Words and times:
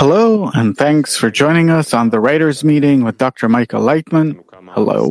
Hello, 0.00 0.50
and 0.54 0.76
thanks 0.76 1.16
for 1.16 1.30
joining 1.30 1.70
us 1.70 1.94
on 1.94 2.10
the 2.10 2.20
writers' 2.20 2.64
meeting 2.64 3.04
with 3.04 3.18
Dr. 3.18 3.48
Michael 3.48 3.82
Laitman. 3.82 4.42
Hello. 4.74 5.10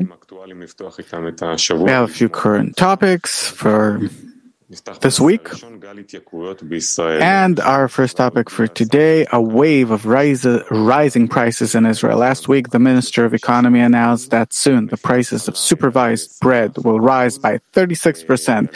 We 1.85 1.91
have 1.91 2.09
a 2.09 2.13
few 2.13 2.29
current 2.29 2.75
topics 2.77 3.47
for 3.47 4.01
this 5.01 5.19
week. 5.19 5.49
And 7.21 7.59
our 7.59 7.87
first 7.87 8.17
topic 8.17 8.49
for 8.49 8.67
today 8.67 9.25
a 9.31 9.41
wave 9.41 9.91
of 9.91 10.05
rise, 10.05 10.45
rising 10.71 11.27
prices 11.27 11.75
in 11.75 11.85
Israel. 11.85 12.17
Last 12.17 12.47
week, 12.47 12.69
the 12.69 12.79
Minister 12.79 13.25
of 13.25 13.33
Economy 13.33 13.79
announced 13.79 14.31
that 14.31 14.53
soon 14.53 14.87
the 14.87 14.97
prices 14.97 15.47
of 15.47 15.57
supervised 15.57 16.39
bread 16.39 16.77
will 16.79 16.99
rise 16.99 17.37
by 17.37 17.59
36%. 17.73 18.71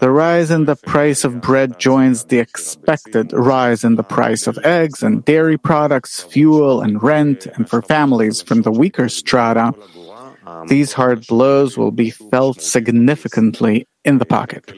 The 0.00 0.10
rise 0.10 0.50
in 0.50 0.64
the 0.66 0.76
price 0.76 1.24
of 1.24 1.40
bread 1.40 1.78
joins 1.78 2.24
the 2.24 2.38
expected 2.38 3.32
rise 3.32 3.84
in 3.84 3.96
the 3.96 4.02
price 4.02 4.46
of 4.46 4.58
eggs 4.64 5.02
and 5.02 5.24
dairy 5.24 5.58
products, 5.58 6.22
fuel 6.22 6.80
and 6.80 7.02
rent, 7.02 7.46
and 7.46 7.68
for 7.68 7.82
families 7.82 8.42
from 8.42 8.62
the 8.62 8.72
weaker 8.72 9.08
strata. 9.08 9.74
These 10.66 10.92
hard 10.92 11.26
blows 11.26 11.78
will 11.78 11.92
be 11.92 12.10
felt 12.10 12.60
significantly 12.60 13.86
in 14.04 14.18
the 14.18 14.26
pocket. 14.26 14.72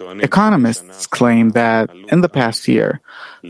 Economists 0.00 1.06
claim 1.06 1.50
that 1.50 1.90
in 2.08 2.20
the 2.20 2.28
past 2.28 2.68
year, 2.68 3.00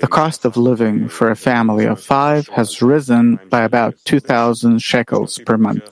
the 0.00 0.06
cost 0.06 0.44
of 0.44 0.56
living 0.56 1.08
for 1.08 1.30
a 1.30 1.36
family 1.36 1.86
of 1.86 2.02
five 2.02 2.48
has 2.48 2.82
risen 2.82 3.38
by 3.48 3.62
about 3.62 3.94
2,000 4.04 4.80
shekels 4.80 5.38
per 5.46 5.56
month. 5.56 5.82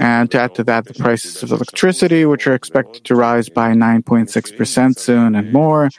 And 0.00 0.30
to 0.30 0.40
add 0.40 0.54
to 0.54 0.64
that, 0.64 0.86
the 0.86 0.94
prices 0.94 1.42
of 1.42 1.52
electricity, 1.52 2.24
which 2.24 2.46
are 2.46 2.54
expected 2.54 3.04
to 3.04 3.14
rise 3.14 3.48
by 3.48 3.72
9.6% 3.72 4.98
soon 4.98 5.34
and 5.34 5.52
more. 5.52 5.90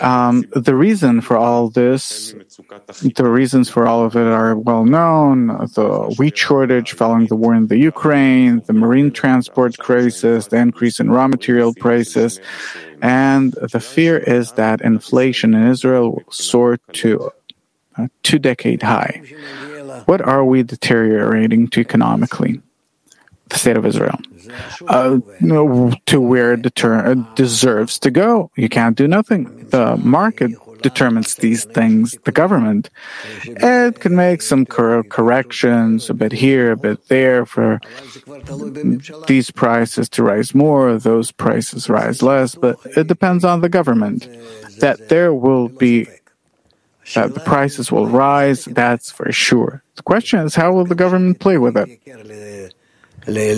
Um, 0.00 0.44
the 0.52 0.74
reason 0.74 1.20
for 1.20 1.36
all 1.36 1.68
this, 1.68 2.34
the 3.14 3.28
reasons 3.28 3.68
for 3.68 3.86
all 3.86 4.04
of 4.04 4.16
it 4.16 4.26
are 4.26 4.56
well 4.56 4.84
known. 4.84 5.48
The 5.74 6.14
wheat 6.18 6.36
shortage 6.38 6.92
following 6.92 7.26
the 7.26 7.36
war 7.36 7.54
in 7.54 7.66
the 7.66 7.78
Ukraine, 7.78 8.62
the 8.66 8.72
marine 8.72 9.10
transport 9.10 9.76
crisis, 9.78 10.48
the 10.48 10.56
increase 10.56 10.98
in 11.00 11.10
raw 11.10 11.28
material 11.28 11.74
prices, 11.74 12.23
and 13.02 13.52
the 13.74 13.80
fear 13.80 14.18
is 14.18 14.52
that 14.52 14.80
inflation 14.80 15.54
in 15.54 15.66
Israel 15.74 16.06
will 16.12 16.32
soar 16.32 16.78
to 17.02 17.30
a 17.96 18.08
two 18.22 18.38
decade 18.38 18.82
high. 18.82 19.22
What 20.06 20.20
are 20.20 20.44
we 20.44 20.62
deteriorating 20.62 21.68
to 21.72 21.80
economically? 21.80 22.60
The 23.48 23.58
state 23.58 23.76
of 23.76 23.84
Israel. 23.86 24.18
Uh, 24.86 25.18
to 26.06 26.20
where 26.20 26.54
it 26.54 26.62
deter- 26.62 27.14
deserves 27.34 27.98
to 28.00 28.10
go. 28.10 28.50
You 28.56 28.68
can't 28.68 28.96
do 28.96 29.06
nothing. 29.08 29.68
The 29.70 29.96
market 29.96 30.52
determines 30.84 31.40
these 31.40 31.64
things, 31.64 32.14
the 32.28 32.30
government. 32.30 32.90
It 33.44 34.00
can 34.04 34.14
make 34.14 34.42
some 34.42 34.68
cor- 34.68 35.02
corrections 35.02 36.10
a 36.12 36.14
bit 36.14 36.30
here, 36.30 36.72
a 36.72 36.76
bit 36.76 37.08
there 37.08 37.48
for 37.48 37.80
these 39.26 39.50
prices 39.50 40.08
to 40.10 40.22
rise 40.22 40.54
more, 40.54 41.00
those 41.00 41.32
prices 41.32 41.88
rise 41.88 42.20
less, 42.22 42.54
but 42.54 42.76
it 42.84 43.08
depends 43.08 43.44
on 43.44 43.62
the 43.64 43.72
government. 43.72 44.28
That 44.84 45.08
there 45.08 45.32
will 45.32 45.72
be 45.72 46.06
that 47.14 47.32
the 47.32 47.40
prices 47.40 47.90
will 47.90 48.06
rise, 48.06 48.64
that's 48.64 49.10
for 49.10 49.32
sure. 49.32 49.82
The 49.96 50.02
question 50.02 50.40
is 50.44 50.54
how 50.54 50.72
will 50.72 50.84
the 50.84 50.94
government 50.94 51.40
play 51.40 51.56
with 51.56 51.76
it? 51.80 51.88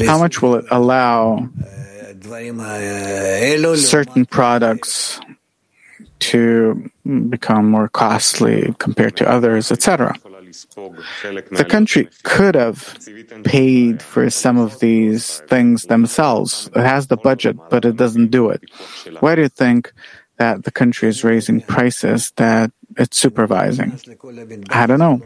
How 0.06 0.19
much 0.19 0.42
will 0.42 0.54
it 0.62 0.66
allow 0.70 1.48
certain 3.76 4.26
products 4.26 5.20
to 6.19 6.91
become 7.28 7.71
more 7.71 7.88
costly 7.88 8.75
compared 8.78 9.16
to 9.16 9.28
others, 9.28 9.71
etc. 9.71 10.15
The 11.50 11.66
country 11.69 12.09
could 12.22 12.54
have 12.54 12.99
paid 13.44 14.00
for 14.03 14.31
some 14.31 14.59
of 14.59 14.78
these 14.81 15.41
things 15.49 15.84
themselves. 15.84 16.71
It 16.75 16.82
has 16.82 17.09
the 17.09 17.16
budget, 17.16 17.56
but 17.69 17.84
it 17.84 17.97
doesn't 17.97 18.31
do 18.31 18.50
it. 18.50 18.62
Why 19.21 19.34
do 19.34 19.43
you 19.43 19.49
think 19.49 19.93
that 20.38 20.65
the 20.65 20.71
country 20.71 21.09
is 21.09 21.25
raising 21.25 21.60
prices 21.60 22.33
that 22.37 22.71
it's 22.97 23.19
supervising? 23.19 24.00
I 24.71 24.87
don't 24.87 24.98
know. 24.98 25.21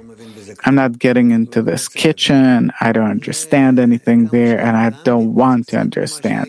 I'm 0.64 0.74
not 0.74 0.98
getting 0.98 1.30
into 1.30 1.62
this 1.62 1.86
kitchen. 1.86 2.72
I 2.80 2.92
don't 2.92 3.10
understand 3.10 3.78
anything 3.78 4.28
there, 4.28 4.58
and 4.58 4.76
I 4.76 4.90
don't 5.04 5.34
want 5.34 5.68
to 5.68 5.78
understand 5.78 6.48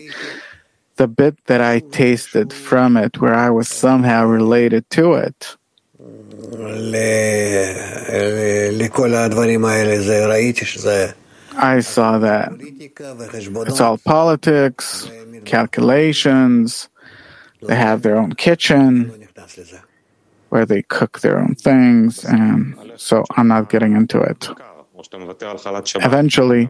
the 0.96 1.08
bit 1.08 1.36
that 1.46 1.60
I 1.60 1.80
tasted 1.80 2.52
from 2.52 2.96
it 2.96 3.20
where 3.20 3.34
I 3.34 3.50
was 3.50 3.68
somehow 3.68 4.24
related 4.26 4.88
to 4.90 5.14
it. 5.14 5.56
I 11.56 11.80
saw 11.80 12.18
that. 12.18 12.52
It's 13.68 13.80
all 13.80 13.98
politics, 13.98 15.10
calculations. 15.44 16.88
They 17.62 17.76
have 17.76 18.02
their 18.02 18.16
own 18.16 18.32
kitchen 18.34 19.28
where 20.48 20.66
they 20.66 20.82
cook 20.82 21.20
their 21.20 21.38
own 21.38 21.54
things, 21.54 22.24
and 22.24 22.92
so 22.96 23.24
I'm 23.36 23.48
not 23.48 23.70
getting 23.70 23.94
into 23.96 24.20
it. 24.20 24.48
Eventually, 25.96 26.68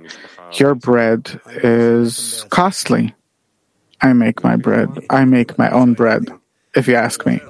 your 0.52 0.74
bread 0.74 1.40
is 1.62 2.44
costly. 2.50 3.14
I 4.02 4.12
make 4.12 4.42
my 4.42 4.56
bread. 4.56 4.90
I 5.10 5.24
make 5.24 5.56
my 5.58 5.70
own 5.70 5.94
bread, 5.94 6.26
if 6.74 6.88
you 6.88 6.96
ask 6.96 7.24
me. 7.24 7.40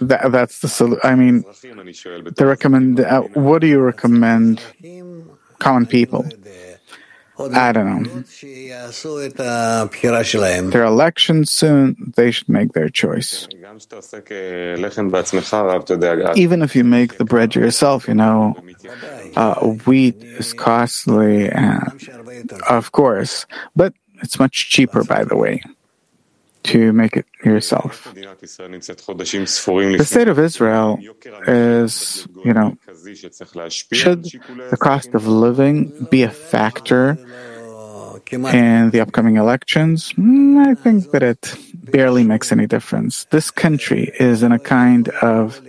That, 0.00 0.28
that's 0.30 0.60
the 0.60 0.68
solution. 0.68 1.00
I 1.02 1.14
mean, 1.14 1.44
the 2.36 2.46
recommend. 2.46 3.00
Uh, 3.00 3.22
what 3.34 3.60
do 3.60 3.66
you 3.66 3.80
recommend 3.80 4.60
common 5.58 5.86
people? 5.86 6.26
I 7.54 7.72
don't 7.72 8.02
know. 8.02 8.22
Their 10.70 10.84
elections 10.84 11.50
soon, 11.50 12.12
they 12.16 12.30
should 12.30 12.48
make 12.48 12.72
their 12.72 12.88
choice. 12.90 13.48
Even 16.36 16.62
if 16.62 16.76
you 16.76 16.84
make 16.84 17.16
the 17.16 17.24
bread 17.24 17.54
yourself, 17.54 18.08
you 18.08 18.14
know, 18.14 18.54
uh, 19.36 19.54
wheat 19.86 20.22
is 20.22 20.52
costly, 20.52 21.48
and 21.48 22.10
of 22.68 22.92
course, 22.92 23.46
but 23.74 23.94
it's 24.22 24.38
much 24.38 24.70
cheaper, 24.70 25.04
by 25.04 25.24
the 25.24 25.36
way, 25.36 25.62
to 26.64 26.92
make 26.92 27.16
it 27.16 27.26
yourself. 27.44 28.12
The 28.14 30.04
state 30.04 30.28
of 30.28 30.38
Israel 30.38 30.98
is, 31.46 32.28
you 32.44 32.52
know, 32.52 32.76
should 33.92 34.24
the 34.24 34.76
cost 34.78 35.14
of 35.14 35.26
living 35.26 36.06
be 36.10 36.22
a 36.22 36.30
factor 36.30 37.18
in 38.30 38.90
the 38.90 39.00
upcoming 39.00 39.36
elections? 39.36 40.12
Mm, 40.12 40.66
I 40.66 40.74
think 40.74 41.10
that 41.12 41.22
it 41.22 41.54
barely 41.74 42.24
makes 42.24 42.52
any 42.52 42.66
difference. 42.66 43.24
This 43.30 43.50
country 43.50 44.12
is 44.20 44.42
in 44.42 44.52
a 44.52 44.58
kind 44.58 45.08
of, 45.08 45.60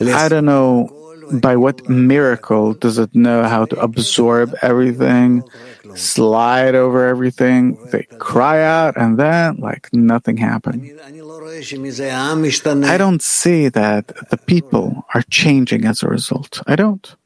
I 0.00 0.28
don't 0.28 0.44
know 0.44 0.98
by 1.32 1.56
what 1.56 1.88
miracle 1.88 2.74
does 2.74 2.98
it 2.98 3.14
know 3.14 3.44
how 3.44 3.64
to 3.64 3.80
absorb 3.80 4.54
everything, 4.60 5.42
slide 5.94 6.74
over 6.74 7.06
everything? 7.06 7.78
They 7.90 8.04
cry 8.18 8.62
out, 8.62 8.96
and 8.96 9.18
then, 9.18 9.56
like, 9.58 9.88
nothing 9.92 10.36
happened. 10.36 11.00
I 12.84 12.98
don't 12.98 13.22
see 13.22 13.68
that 13.68 14.06
the 14.30 14.38
people 14.46 15.04
are 15.14 15.22
changing 15.30 15.84
as 15.84 16.02
a 16.02 16.08
result. 16.08 16.62
I 16.66 16.76
don't. 16.76 17.16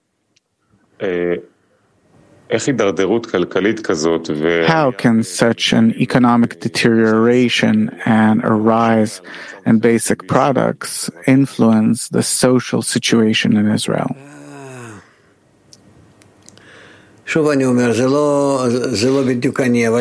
How 4.67 4.93
can 4.93 5.25
such 5.25 5.73
an 5.73 5.93
economic 6.01 6.61
deterioration 6.61 7.91
and 8.07 8.45
a 8.45 8.53
rise 8.53 9.21
in 9.65 9.81
basic 9.81 10.29
products 10.29 11.11
influence 11.27 12.09
the 12.09 12.23
social 12.23 12.83
situation 12.83 13.57
in 13.57 13.69
Israel? 13.69 14.15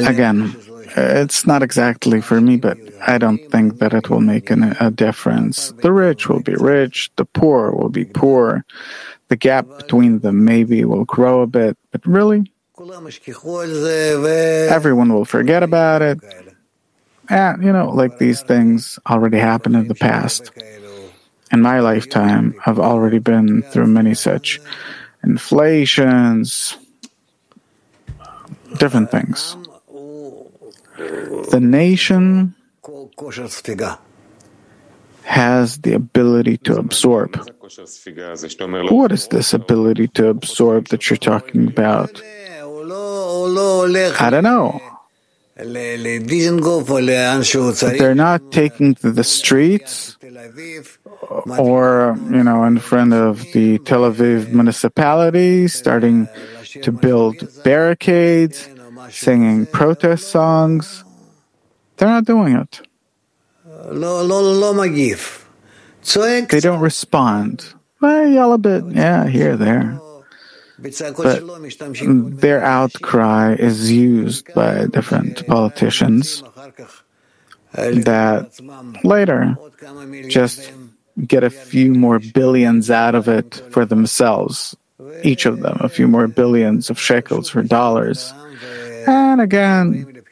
Again, 0.07 0.56
it's 0.95 1.45
not 1.45 1.63
exactly 1.63 2.22
for 2.22 2.39
me, 2.39 2.57
but 2.57 2.77
I 3.06 3.18
don't 3.18 3.42
think 3.50 3.80
that 3.80 3.94
it 3.94 4.10
will 4.10 4.22
make 4.22 4.50
an, 4.51 4.77
a 4.80 4.92
difference. 4.92 5.74
The 5.81 5.92
rich 5.92 6.30
will 6.30 6.42
be 6.42 6.56
rich, 6.56 7.12
the 7.18 7.25
poor 7.25 7.72
will 7.72 7.89
be 7.89 8.06
poor 8.06 8.63
the 9.27 9.36
gap 9.36 9.66
between 9.77 10.19
them 10.19 10.45
maybe 10.45 10.86
will 10.86 11.06
grow 11.06 11.42
a 11.42 11.48
bit, 11.48 11.77
but 11.92 12.06
really, 12.06 12.51
everyone 14.69 15.13
will 15.13 15.25
forget 15.25 15.63
about 15.63 16.01
it. 16.01 16.19
And, 17.30 17.63
you 17.63 17.72
know, 17.72 17.89
like 17.89 18.19
these 18.19 18.42
things 18.42 19.00
already 19.10 19.39
happened 19.39 19.75
in 19.75 19.88
the 19.88 19.95
past. 19.95 20.51
In 21.51 21.62
my 21.62 21.80
lifetime, 21.80 22.56
I've 22.66 22.80
already 22.80 23.19
been 23.19 23.63
through 23.63 23.88
many 23.88 24.13
such 24.13 24.60
inflations, 25.24 26.77
different 28.77 29.12
things. 29.12 29.57
The 31.50 31.60
nation 31.62 32.56
has 35.24 35.77
the 35.80 35.94
ability 35.94 36.57
to 36.57 36.77
absorb. 36.77 37.36
What 38.92 39.12
is 39.12 39.27
this 39.27 39.54
ability 39.54 40.07
to 40.10 40.27
absorb 40.27 40.88
that 40.89 41.10
you're 41.10 41.18
talking 41.18 41.68
about? 41.68 42.22
I 44.22 44.30
don't 44.30 44.44
know. 44.44 44.80
They're 45.57 46.95
not 48.16 48.51
taking 48.51 48.95
to 48.95 49.12
the 49.12 49.24
streets 49.24 50.18
or, 51.57 52.18
you 52.30 52.44
know, 52.44 52.66
in 52.66 52.77
front 52.80 53.13
of 53.13 53.42
the 53.54 53.80
Tel 53.80 54.01
Aviv 54.01 54.51
municipality, 54.51 55.69
starting 55.69 56.27
to 56.81 56.92
build 56.92 57.63
barricades, 57.63 58.69
singing 59.10 59.66
protest 59.66 60.30
songs. 60.30 61.04
They're 61.98 62.10
not 62.10 62.25
doing 62.25 62.56
it. 62.56 62.81
They 66.50 66.60
don't 66.60 66.81
respond. 66.81 67.74
Well, 68.01 68.27
yell 68.27 68.54
a 68.54 68.57
bit, 68.57 68.83
yeah, 68.88 69.27
here, 69.27 69.56
there. 69.57 70.00
But 70.77 72.42
their 72.42 72.62
outcry 72.63 73.56
is 73.56 73.92
used 73.92 74.54
by 74.54 74.86
different 74.88 75.48
politicians 75.48 76.44
that 77.72 78.51
later 79.04 79.56
just 80.27 80.72
get 81.25 81.44
a 81.44 81.50
few 81.50 81.94
more 81.94 82.19
billions 82.19 82.92
out 82.92 83.16
of 83.16 83.27
it 83.30 83.63
for 83.72 83.86
themselves, 83.86 84.75
each 85.24 85.46
of 85.46 85.60
them, 85.62 85.78
a 85.80 85.90
few 85.90 86.07
more 86.07 86.28
billions 86.28 86.90
of 86.90 87.00
shekels 87.00 87.56
or 87.56 87.63
dollars. 87.63 88.34
And 89.07 89.42
again, 89.42 90.24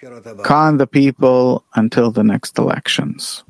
con 0.43 0.77
the 0.77 0.87
people 0.87 1.63
until 1.75 2.11
the 2.11 2.23
next 2.23 2.57
elections. 2.57 3.43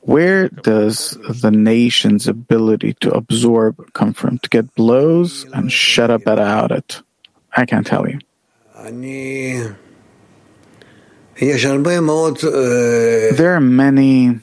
Where 0.00 0.48
does 0.48 1.10
the 1.28 1.50
nation's 1.50 2.26
ability 2.26 2.94
to 3.00 3.10
absorb 3.12 3.92
come 3.92 4.14
from? 4.14 4.38
To 4.38 4.48
get 4.48 4.74
blows 4.74 5.44
and 5.52 5.70
shut 5.70 6.10
up 6.10 6.26
about 6.26 6.72
it? 6.72 7.02
I 7.56 7.66
can't 7.66 7.86
tell 7.86 8.08
you. 8.08 8.18
There 13.36 13.52
are 13.54 13.60
many 13.60 14.40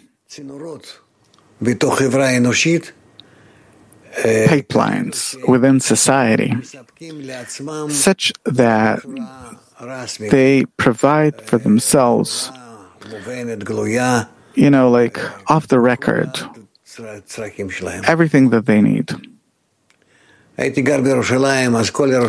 pipelines 4.48 5.36
within 5.48 5.80
society 5.80 6.54
such 7.89 8.31
that 8.45 9.01
they 10.30 10.65
provide 10.77 11.42
for 11.42 11.57
themselves 11.57 12.51
you 14.56 14.69
know, 14.69 14.89
like 14.89 15.19
off 15.50 15.68
the 15.68 15.80
record, 15.80 16.30
everything 18.07 18.50
that 18.51 18.65
they 18.65 18.81
need. 18.81 19.12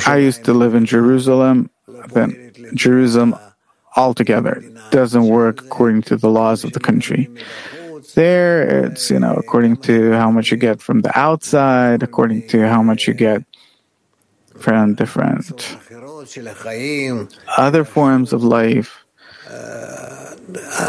I 0.06 0.16
used 0.16 0.44
to 0.44 0.54
live 0.54 0.74
in 0.74 0.86
Jerusalem, 0.86 1.70
then 2.08 2.52
Jerusalem 2.74 3.36
altogether 3.96 4.62
doesn't 4.90 5.26
work 5.26 5.60
according 5.60 6.02
to 6.02 6.16
the 6.16 6.30
laws 6.30 6.64
of 6.64 6.72
the 6.72 6.80
country. 6.80 7.28
There, 8.14 8.84
it's, 8.86 9.10
you 9.10 9.18
know, 9.18 9.34
according 9.34 9.78
to 9.88 10.12
how 10.12 10.30
much 10.30 10.50
you 10.50 10.56
get 10.56 10.80
from 10.80 11.00
the 11.00 11.16
outside, 11.18 12.02
according 12.02 12.46
to 12.48 12.68
how 12.68 12.82
much 12.82 13.08
you 13.08 13.14
get 13.14 13.42
from 14.56 14.94
different 14.94 15.76
other 17.58 17.84
forms 17.84 18.32
of 18.32 18.44
life 18.44 19.04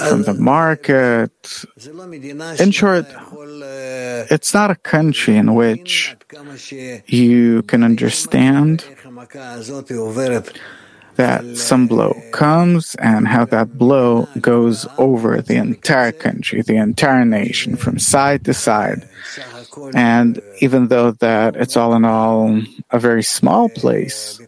from 0.07 0.23
the 0.23 0.35
market. 0.37 1.65
In 2.59 2.71
short, 2.71 3.05
it's 4.31 4.53
not 4.53 4.71
a 4.71 4.75
country 4.75 5.35
in 5.35 5.55
which 5.55 6.15
you 7.07 7.63
can 7.63 7.83
understand 7.83 8.85
that 11.15 11.57
some 11.57 11.87
blow 11.87 12.13
comes 12.31 12.95
and 12.95 13.27
how 13.27 13.45
that 13.45 13.77
blow 13.77 14.27
goes 14.41 14.87
over 14.97 15.41
the 15.41 15.55
entire 15.55 16.11
country, 16.11 16.61
the 16.61 16.75
entire 16.75 17.25
nation, 17.25 17.75
from 17.75 17.99
side 17.99 18.43
to 18.45 18.53
side. 18.53 19.07
And 19.93 20.41
even 20.59 20.87
though 20.87 21.11
that 21.11 21.55
it's 21.55 21.75
all 21.75 21.93
in 21.95 22.05
all 22.05 22.61
a 22.91 22.99
very 22.99 23.23
small 23.23 23.69
place, 23.69 24.39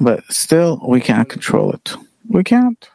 but 0.00 0.24
still 0.30 0.80
we 0.86 1.00
can't 1.00 1.28
control 1.28 1.72
it. 1.72 1.94
We 2.28 2.42
can't. 2.42 2.88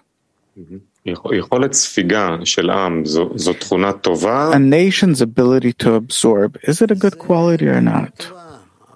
A 4.53 4.59
nation's 4.59 5.21
ability 5.21 5.73
to 5.73 5.93
absorb, 5.93 6.57
is 6.63 6.81
it 6.81 6.91
a 6.91 6.95
good 6.95 7.17
quality 7.19 7.67
or 7.67 7.79
not? 7.81 8.27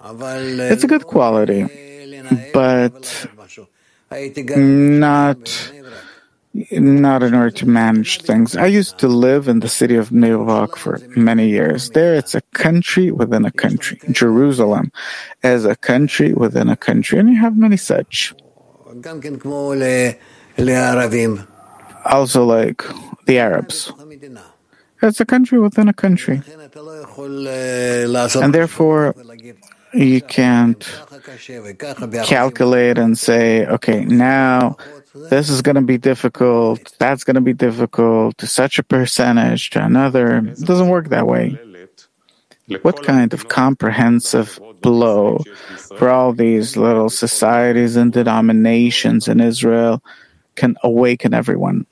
It's 0.04 0.84
a 0.84 0.86
good 0.86 1.06
quality, 1.06 1.64
but 2.52 3.26
not 4.56 5.72
not 6.70 7.22
in 7.22 7.34
order 7.34 7.50
to 7.50 7.66
manage 7.66 8.22
things. 8.22 8.56
I 8.56 8.66
used 8.66 8.98
to 8.98 9.08
live 9.08 9.48
in 9.48 9.60
the 9.60 9.68
city 9.68 9.96
of 9.96 10.10
Bnei 10.10 10.44
Brak 10.44 10.76
for 10.76 11.00
many 11.16 11.48
years. 11.48 11.90
There, 11.90 12.14
it's 12.14 12.34
a 12.34 12.40
country 12.52 13.10
within 13.10 13.44
a 13.44 13.50
country. 13.50 13.98
Jerusalem 14.10 14.92
as 15.42 15.64
a 15.64 15.74
country 15.74 16.32
within 16.32 16.68
a 16.68 16.76
country, 16.76 17.18
and 17.18 17.28
you 17.28 17.40
have 17.40 17.56
many 17.56 17.76
such. 17.76 18.34
Also, 22.04 22.44
like 22.44 22.84
the 23.26 23.38
Arabs. 23.38 23.92
It's 25.02 25.20
a 25.20 25.26
country 25.26 25.58
within 25.58 25.88
a 25.88 25.92
country. 25.92 26.40
And 28.40 28.54
therefore, 28.54 29.14
you 29.94 30.20
can't 30.20 30.84
calculate 32.24 32.98
and 32.98 33.18
say, 33.18 33.66
okay, 33.66 34.04
now 34.04 34.76
this 35.30 35.48
is 35.48 35.62
going 35.62 35.76
to 35.76 35.82
be 35.82 35.98
difficult, 35.98 36.92
that's 36.98 37.24
going 37.24 37.36
to 37.36 37.40
be 37.40 37.52
difficult 37.52 38.36
to 38.38 38.46
such 38.46 38.78
a 38.78 38.82
percentage, 38.82 39.70
to 39.70 39.84
another. 39.84 40.38
It 40.38 40.60
doesn't 40.60 40.88
work 40.88 41.08
that 41.08 41.26
way. 41.26 41.58
What 42.82 43.02
kind 43.04 43.32
of 43.32 43.48
comprehensive 43.48 44.58
blow 44.80 45.42
for 45.98 46.08
all 46.08 46.32
these 46.32 46.76
little 46.76 47.10
societies 47.10 47.96
and 47.96 48.12
denominations 48.12 49.28
in 49.28 49.40
Israel 49.40 50.02
can 50.56 50.76
awaken 50.82 51.34
everyone? 51.34 51.86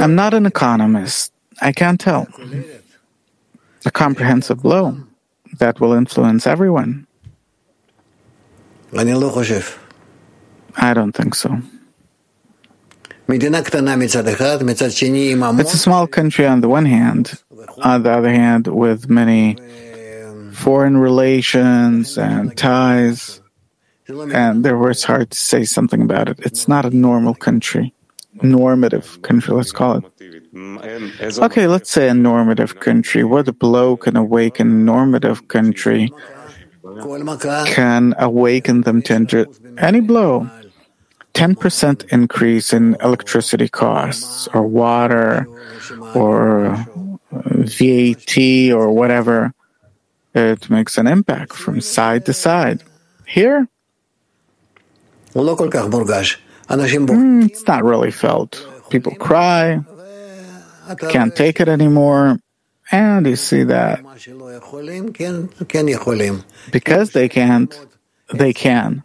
I'm 0.00 0.14
not 0.14 0.34
an 0.34 0.46
economist. 0.46 1.32
I 1.60 1.72
can't 1.72 2.00
tell. 2.00 2.26
A 3.84 3.90
comprehensive 3.90 4.62
blow 4.62 4.96
that 5.58 5.80
will 5.80 5.92
influence 5.92 6.46
everyone. 6.46 7.06
I 10.76 10.94
don't 10.94 11.12
think 11.12 11.34
so. 11.34 11.60
It's 15.60 15.74
a 15.74 15.78
small 15.78 16.06
country 16.06 16.46
on 16.46 16.60
the 16.60 16.68
one 16.68 16.84
hand, 16.84 17.42
on 17.82 18.02
the 18.02 18.10
other 18.12 18.30
hand, 18.30 18.66
with 18.66 19.08
many 19.08 19.56
foreign 20.52 20.96
relations 20.98 22.18
and 22.18 22.56
ties, 22.56 23.40
and 24.08 24.64
therefore 24.64 24.90
it's 24.90 25.04
hard 25.04 25.30
to 25.30 25.38
say 25.38 25.64
something 25.64 26.02
about 26.02 26.28
it. 26.28 26.38
It's 26.40 26.68
not 26.68 26.84
a 26.84 26.90
normal 26.90 27.34
country, 27.34 27.94
normative 28.42 29.22
country, 29.22 29.54
let's 29.54 29.72
call 29.72 29.96
it. 29.98 30.04
Okay, 30.54 31.66
let's 31.66 31.90
say 31.90 32.08
a 32.08 32.14
normative 32.14 32.80
country. 32.80 33.24
What 33.24 33.58
blow 33.58 33.96
can 33.96 34.16
awaken 34.16 34.68
a 34.70 34.74
normative 34.74 35.48
country 35.48 36.12
can 37.66 38.14
awaken 38.18 38.82
them 38.82 39.02
to 39.02 39.14
enter 39.14 39.46
any 39.78 40.00
blow. 40.00 40.48
10% 41.34 42.04
increase 42.12 42.72
in 42.74 42.96
electricity 43.00 43.68
costs 43.68 44.46
or 44.52 44.62
water 44.66 45.46
or 46.14 46.76
VAT 47.32 48.36
or 48.72 48.92
whatever, 48.92 49.54
it 50.34 50.68
makes 50.68 50.98
an 50.98 51.06
impact 51.06 51.54
from 51.54 51.80
side 51.80 52.26
to 52.26 52.32
side. 52.34 52.82
Here, 53.26 53.66
mm, 57.16 57.46
it's 57.46 57.66
not 57.66 57.82
really 57.84 58.10
felt. 58.10 58.66
People 58.90 59.14
cry, 59.14 59.80
can't 61.10 61.34
take 61.34 61.60
it 61.60 61.68
anymore, 61.68 62.38
and 62.90 63.26
you 63.26 63.36
see 63.36 63.64
that 63.64 64.02
because 66.70 67.12
they 67.12 67.28
can't, 67.28 67.86
they 68.32 68.52
can, 68.52 69.02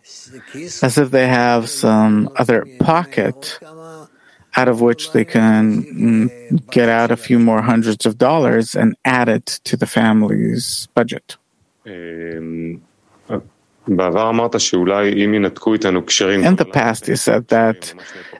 as 0.81 0.97
if 0.97 1.11
they 1.11 1.27
have 1.27 1.69
some 1.69 2.29
other 2.37 2.65
pocket 2.79 3.59
out 4.55 4.67
of 4.67 4.81
which 4.81 5.11
they 5.11 5.23
can 5.23 5.83
mm, 5.83 6.71
get 6.71 6.89
out 6.89 7.11
a 7.11 7.17
few 7.17 7.37
more 7.37 7.61
hundreds 7.61 8.05
of 8.05 8.17
dollars 8.17 8.75
and 8.75 8.95
add 9.05 9.29
it 9.29 9.45
to 9.63 9.77
the 9.77 9.85
family's 9.85 10.87
budget. 10.95 11.37
In 16.43 16.55
the 16.55 16.65
past, 16.65 17.07
you 17.07 17.15
said 17.15 17.47
that 17.49 17.93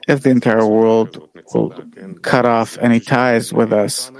if 0.08 0.22
the 0.22 0.30
entire 0.30 0.66
world 0.66 1.28
will 1.54 1.70
cut 2.22 2.44
off 2.46 2.78
any 2.80 2.98
ties 2.98 3.52
with 3.52 3.72
us, 3.72 4.10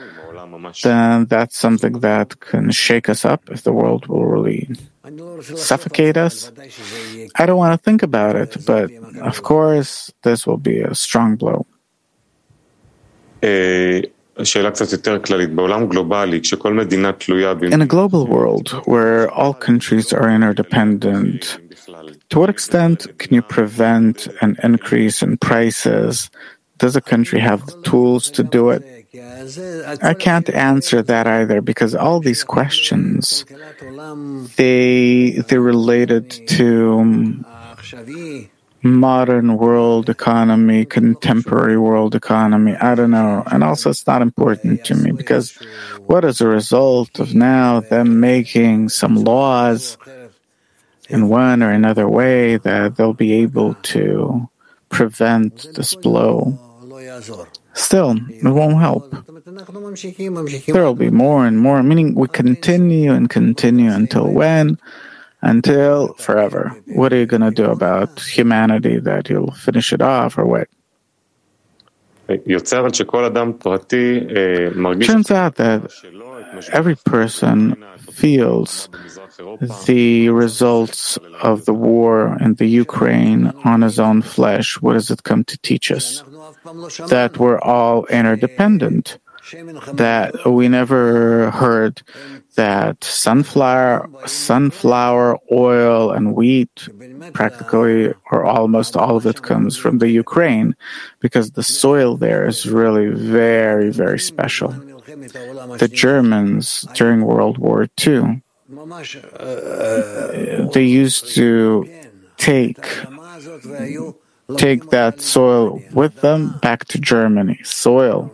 then 0.83 1.27
that's 1.27 1.57
something 1.57 2.01
that 2.01 2.39
can 2.41 2.71
shake 2.71 3.09
us 3.09 3.25
up 3.25 3.49
if 3.51 3.63
the 3.63 3.73
world 3.73 4.07
will 4.07 4.27
really 4.27 4.69
suffocate 5.57 6.17
us. 6.17 6.53
I 7.37 7.47
don't 7.47 7.57
want 7.57 7.73
to 7.73 7.83
think 7.83 8.03
about 8.03 8.37
it, 8.37 8.57
but 8.67 8.93
of 9.21 9.43
course, 9.43 10.13
this 10.23 10.47
will 10.47 10.59
be 10.59 10.81
a 10.81 10.95
strong 10.95 11.37
blow. 11.37 11.67
In 17.73 17.83
a 17.83 17.87
global 17.87 18.27
world 18.27 18.69
where 18.85 19.31
all 19.31 19.55
countries 19.55 20.13
are 20.13 20.31
interdependent, 20.31 21.59
to 22.31 22.39
what 22.39 22.51
extent 22.51 23.07
can 23.19 23.35
you 23.35 23.43
prevent 23.43 24.29
an 24.41 24.57
increase 24.63 25.23
in 25.23 25.37
prices? 25.39 26.31
Does 26.79 26.95
a 26.95 27.01
country 27.01 27.41
have 27.41 27.67
the 27.67 27.81
tools 27.83 28.31
to 28.33 28.45
do 28.45 28.71
it? 28.71 28.83
I 30.03 30.15
can't 30.15 30.49
answer 30.51 31.03
that 31.03 31.27
either 31.27 31.61
because 31.61 31.95
all 31.95 32.21
these 32.21 32.45
questions 32.45 33.45
they 34.57 35.31
they 35.49 35.59
related 35.59 36.31
to 36.49 37.43
modern 38.83 39.57
world 39.57 40.09
economy, 40.09 40.85
contemporary 40.85 41.79
world 41.79 42.15
economy. 42.15 42.77
I 42.77 42.95
don't 42.95 43.11
know. 43.11 43.43
And 43.51 43.65
also 43.65 43.91
it's 43.91 44.07
not 44.07 44.23
important 44.23 44.85
to 44.85 44.95
me 44.95 45.11
because 45.11 45.53
what 46.07 46.25
is 46.25 46.41
a 46.41 46.47
result 46.47 47.19
of 47.19 47.35
now 47.35 47.81
them 47.81 48.21
making 48.21 48.91
some 48.91 49.17
laws 49.17 49.97
in 51.09 51.29
one 51.29 51.63
or 51.63 51.71
another 51.71 52.09
way 52.09 52.57
that 52.59 52.97
they'll 52.97 53.15
be 53.15 53.33
able 53.35 53.75
to 53.75 54.49
prevent 54.89 55.75
this 55.75 55.95
blow. 55.95 56.59
Still, 57.75 58.17
it 58.29 58.43
won't 58.43 58.81
help. 58.81 59.11
There 60.67 60.85
will 60.85 60.95
be 60.95 61.11
more 61.11 61.47
and 61.47 61.59
more, 61.59 61.83
meaning 61.83 62.15
we 62.15 62.29
continue 62.29 63.13
and 63.13 63.31
continue 63.31 63.91
until 63.91 64.29
when? 64.31 64.79
Until 65.41 66.15
forever. 66.15 66.77
What 66.87 67.13
are 67.13 67.17
you 67.17 67.27
going 67.27 67.43
to 67.43 67.53
do 67.53 67.67
about 67.67 68.21
humanity 68.21 68.99
that 68.99 69.29
you'll 69.31 69.53
finish 69.53 69.93
it 69.93 70.03
off 70.03 70.37
or 70.37 70.45
what? 70.45 70.69
Turns 75.07 75.31
out 75.31 75.57
that 75.57 75.91
every 76.73 76.97
person 76.97 77.83
feels 78.13 78.89
the 79.87 80.29
results 80.29 81.17
of 81.43 81.65
the 81.65 81.73
war 81.73 82.37
in 82.41 82.55
the 82.55 82.67
Ukraine 82.67 83.53
on 83.65 83.83
his 83.83 83.99
own 83.99 84.23
flesh. 84.23 84.81
What 84.81 84.93
does 84.95 85.11
it 85.11 85.23
come 85.23 85.45
to 85.45 85.57
teach 85.59 85.91
us? 85.91 86.23
That 87.09 87.39
we're 87.39 87.61
all 87.61 88.05
interdependent. 88.07 89.19
That 89.95 90.47
we 90.47 90.69
never 90.69 91.51
heard 91.51 92.03
that 92.57 93.03
sunflower, 93.05 94.11
sunflower 94.27 95.39
oil 95.53 96.11
and 96.11 96.35
wheat, 96.35 96.89
practically 97.33 98.13
or 98.31 98.45
almost 98.45 98.97
all 98.97 99.17
of 99.17 99.27
it 99.27 99.43
comes 99.43 99.77
from 99.77 99.99
the 99.99 100.09
Ukraine, 100.09 100.75
because 101.21 101.53
the 101.53 101.63
soil 101.63 102.17
there 102.17 102.47
is 102.47 102.69
really 102.69 103.09
very, 103.09 103.91
very 103.91 104.19
special. 104.19 104.71
The 105.79 105.91
Germans 105.93 106.87
during 106.95 107.23
World 107.23 107.59
War 107.59 107.89
II 108.07 108.43
uh, 109.39 110.69
they 110.73 110.85
used 110.85 111.35
to 111.35 111.89
take 112.37 112.77
take 114.57 114.91
that 114.91 115.21
soil 115.21 115.83
with 115.93 116.21
them 116.21 116.59
back 116.61 116.85
to 116.87 116.99
Germany. 116.99 117.61
Soil. 117.65 118.31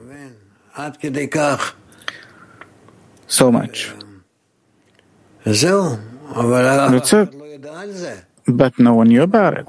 So 3.27 3.51
much. 3.53 3.93
That's 6.91 7.13
it. 7.13 7.29
But 8.47 8.79
no 8.79 8.95
one 8.95 9.09
knew 9.09 9.23
about 9.23 9.57
it. 9.59 9.67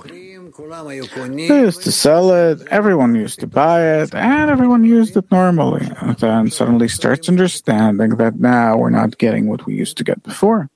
They 1.48 1.60
used 1.62 1.84
to 1.84 1.92
sell 1.92 2.32
it, 2.32 2.62
everyone 2.72 3.14
used 3.16 3.40
to 3.42 3.48
buy 3.48 4.02
it, 4.02 4.16
and 4.16 4.50
everyone 4.50 4.84
used 4.84 5.16
it 5.18 5.30
normally. 5.32 5.88
And 6.02 6.18
then 6.18 6.50
suddenly 6.52 6.88
starts 6.88 7.30
understanding 7.30 8.12
that 8.18 8.40
now 8.40 8.78
we're 8.78 8.90
not 8.90 9.18
getting 9.18 9.48
what 9.48 9.66
we 9.66 9.76
used 9.76 9.98
to 9.98 10.04
get 10.04 10.24
before. 10.24 10.70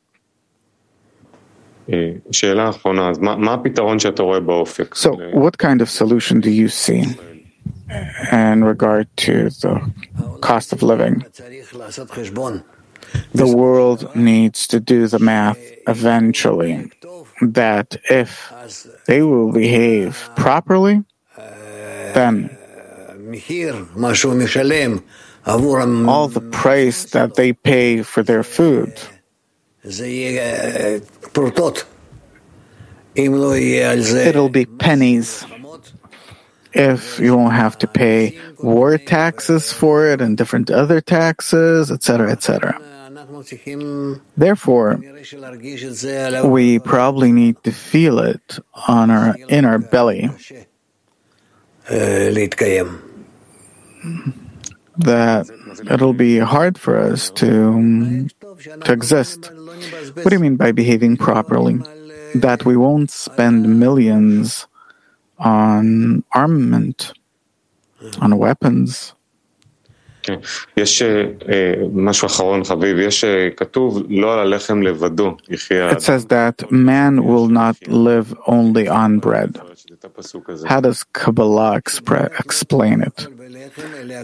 So, 4.95 5.15
what 5.31 5.57
kind 5.57 5.81
of 5.81 5.89
solution 5.89 6.39
do 6.39 6.51
you 6.51 6.69
see 6.69 7.03
in 8.31 8.63
regard 8.63 9.07
to 9.17 9.49
the 9.49 9.91
cost 10.41 10.73
of 10.73 10.83
living? 10.83 11.23
The 13.33 13.47
world 13.47 14.15
needs 14.15 14.67
to 14.67 14.79
do 14.79 15.07
the 15.07 15.19
math 15.19 15.59
eventually 15.87 16.91
that 17.41 17.97
if 18.09 18.51
they 19.07 19.21
will 19.23 19.51
behave 19.51 20.29
properly, 20.35 21.03
then 21.37 22.57
all 26.09 26.27
the 26.27 26.41
price 26.51 27.05
that 27.11 27.35
they 27.35 27.53
pay 27.53 28.03
for 28.03 28.21
their 28.23 28.43
food 28.43 28.93
it'll 34.27 34.49
be 34.49 34.65
pennies 34.65 35.45
if 36.73 37.19
you 37.19 37.35
won't 37.35 37.53
have 37.53 37.77
to 37.79 37.87
pay 37.87 38.39
war 38.59 38.97
taxes 38.97 39.71
for 39.73 40.05
it 40.07 40.21
and 40.21 40.37
different 40.37 40.69
other 40.69 41.01
taxes, 41.01 41.91
etc., 41.91 42.31
etc. 42.31 42.79
Therefore, 44.37 44.99
we 46.45 46.79
probably 46.79 47.31
need 47.31 47.63
to 47.63 47.71
feel 47.71 48.19
it 48.19 48.59
on 48.87 49.09
our 49.11 49.35
in 49.49 49.65
our 49.65 49.79
belly 49.79 50.29
that 54.99 55.49
it'll 55.89 56.13
be 56.13 56.37
hard 56.39 56.77
for 56.77 56.97
us 56.97 57.29
to 57.31 58.27
to 58.83 58.91
exist. 58.91 59.51
What 60.13 60.29
do 60.29 60.35
you 60.35 60.39
mean 60.39 60.55
by 60.55 60.71
behaving 60.71 61.17
properly? 61.17 61.79
That 62.35 62.65
we 62.65 62.77
won't 62.77 63.09
spend 63.09 63.79
millions 63.79 64.67
on 65.38 66.22
armament, 66.34 67.12
on 68.20 68.38
weapons. 68.38 69.14
יש 70.76 71.02
משהו 71.92 72.26
אחרון 72.26 72.64
חביב, 72.64 72.98
יש 72.98 73.24
כתוב 73.56 74.02
לא 74.08 74.34
על 74.34 74.38
הלחם 74.38 74.82
לבדו 74.82 75.36
יחיה. 75.48 75.90
It 75.92 76.02
says 76.02 76.26
that 76.26 76.70
man 76.70 77.24
will 77.24 77.48
not 77.48 77.76
live 77.88 78.34
only 78.46 78.88
on 78.88 79.18
bread. 79.18 79.60
How 80.66 80.80
does 80.80 81.04
Kabbalah 81.12 81.76
explain 81.76 83.02
it? 83.02 83.28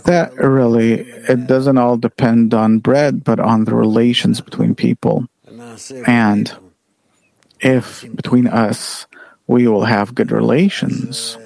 That 0.04 0.32
really, 0.38 0.92
it 1.28 1.46
doesn't 1.46 1.76
all 1.76 1.98
depend 1.98 2.54
on 2.54 2.78
bread, 2.78 3.22
but 3.22 3.38
on 3.38 3.64
the 3.66 3.74
relations 3.74 4.40
between 4.40 4.74
people. 4.74 5.26
And 6.06 6.50
if 7.60 8.06
between 8.14 8.46
us 8.46 9.06
we 9.47 9.67
will 9.67 9.85
have 9.85 10.13
good 10.15 10.31
relations, 10.31 11.37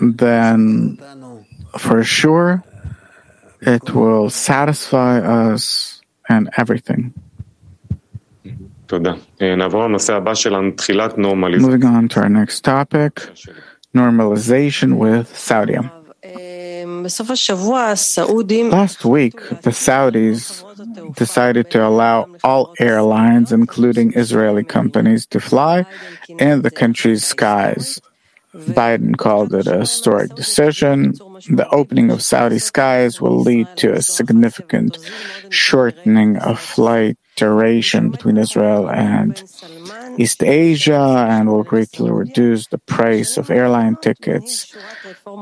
then 0.00 0.98
for 1.78 2.02
sure, 2.04 2.62
it 3.60 3.94
will 3.94 4.30
satisfy 4.30 5.18
us 5.18 6.00
and 6.28 6.48
everything. 6.56 7.12
Moving 11.60 11.84
on 11.84 12.08
to 12.08 12.20
our 12.22 12.28
next 12.30 12.62
topic 12.64 13.20
normalization 13.94 14.96
with 14.96 15.28
Saudi. 15.36 15.76
Last 18.70 19.04
week, 19.04 19.36
the 19.62 19.70
Saudis 19.70 20.64
decided 21.14 21.70
to 21.70 21.86
allow 21.86 22.26
all 22.44 22.74
airlines, 22.78 23.52
including 23.52 24.12
Israeli 24.14 24.64
companies, 24.64 25.26
to 25.26 25.40
fly 25.40 25.86
in 26.28 26.62
the 26.62 26.70
country's 26.70 27.24
skies 27.24 28.00
Biden 28.54 29.16
called 29.16 29.54
it 29.54 29.66
a 29.66 29.80
historic 29.80 30.34
decision. 30.34 31.12
The 31.48 31.68
opening 31.70 32.10
of 32.10 32.22
Saudi 32.22 32.58
skies 32.58 33.20
will 33.20 33.38
lead 33.38 33.68
to 33.76 33.92
a 33.92 34.02
significant 34.02 34.98
shortening 35.50 36.36
of 36.38 36.58
flight 36.58 37.18
duration 37.36 38.10
between 38.10 38.36
Israel 38.36 38.90
and 38.90 39.42
East 40.18 40.42
Asia 40.42 41.26
and 41.30 41.48
will 41.48 41.62
greatly 41.62 42.10
reduce 42.10 42.66
the 42.66 42.78
price 42.78 43.36
of 43.36 43.50
airline 43.50 43.96
tickets. 43.96 44.76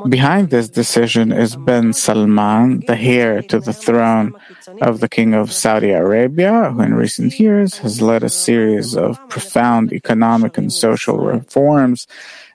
Behind 0.09 0.51
this 0.51 0.69
decision 0.69 1.33
is 1.33 1.57
bin 1.57 1.93
Salman, 1.93 2.85
the 2.87 2.97
heir 2.97 3.41
to 3.43 3.59
the 3.59 3.73
throne 3.73 4.35
of 4.83 5.01
the 5.01 5.09
King 5.09 5.33
of 5.33 5.53
Saudi 5.53 5.91
Arabia, 5.91 6.71
who 6.71 6.83
in 6.83 6.95
recent 6.95 7.41
years 7.41 7.79
has 7.79 8.03
led 8.03 8.23
a 8.23 8.29
series 8.29 8.95
of 8.95 9.19
profound 9.29 9.93
economic 9.93 10.59
and 10.59 10.73
social 10.73 11.17
reforms 11.19 12.07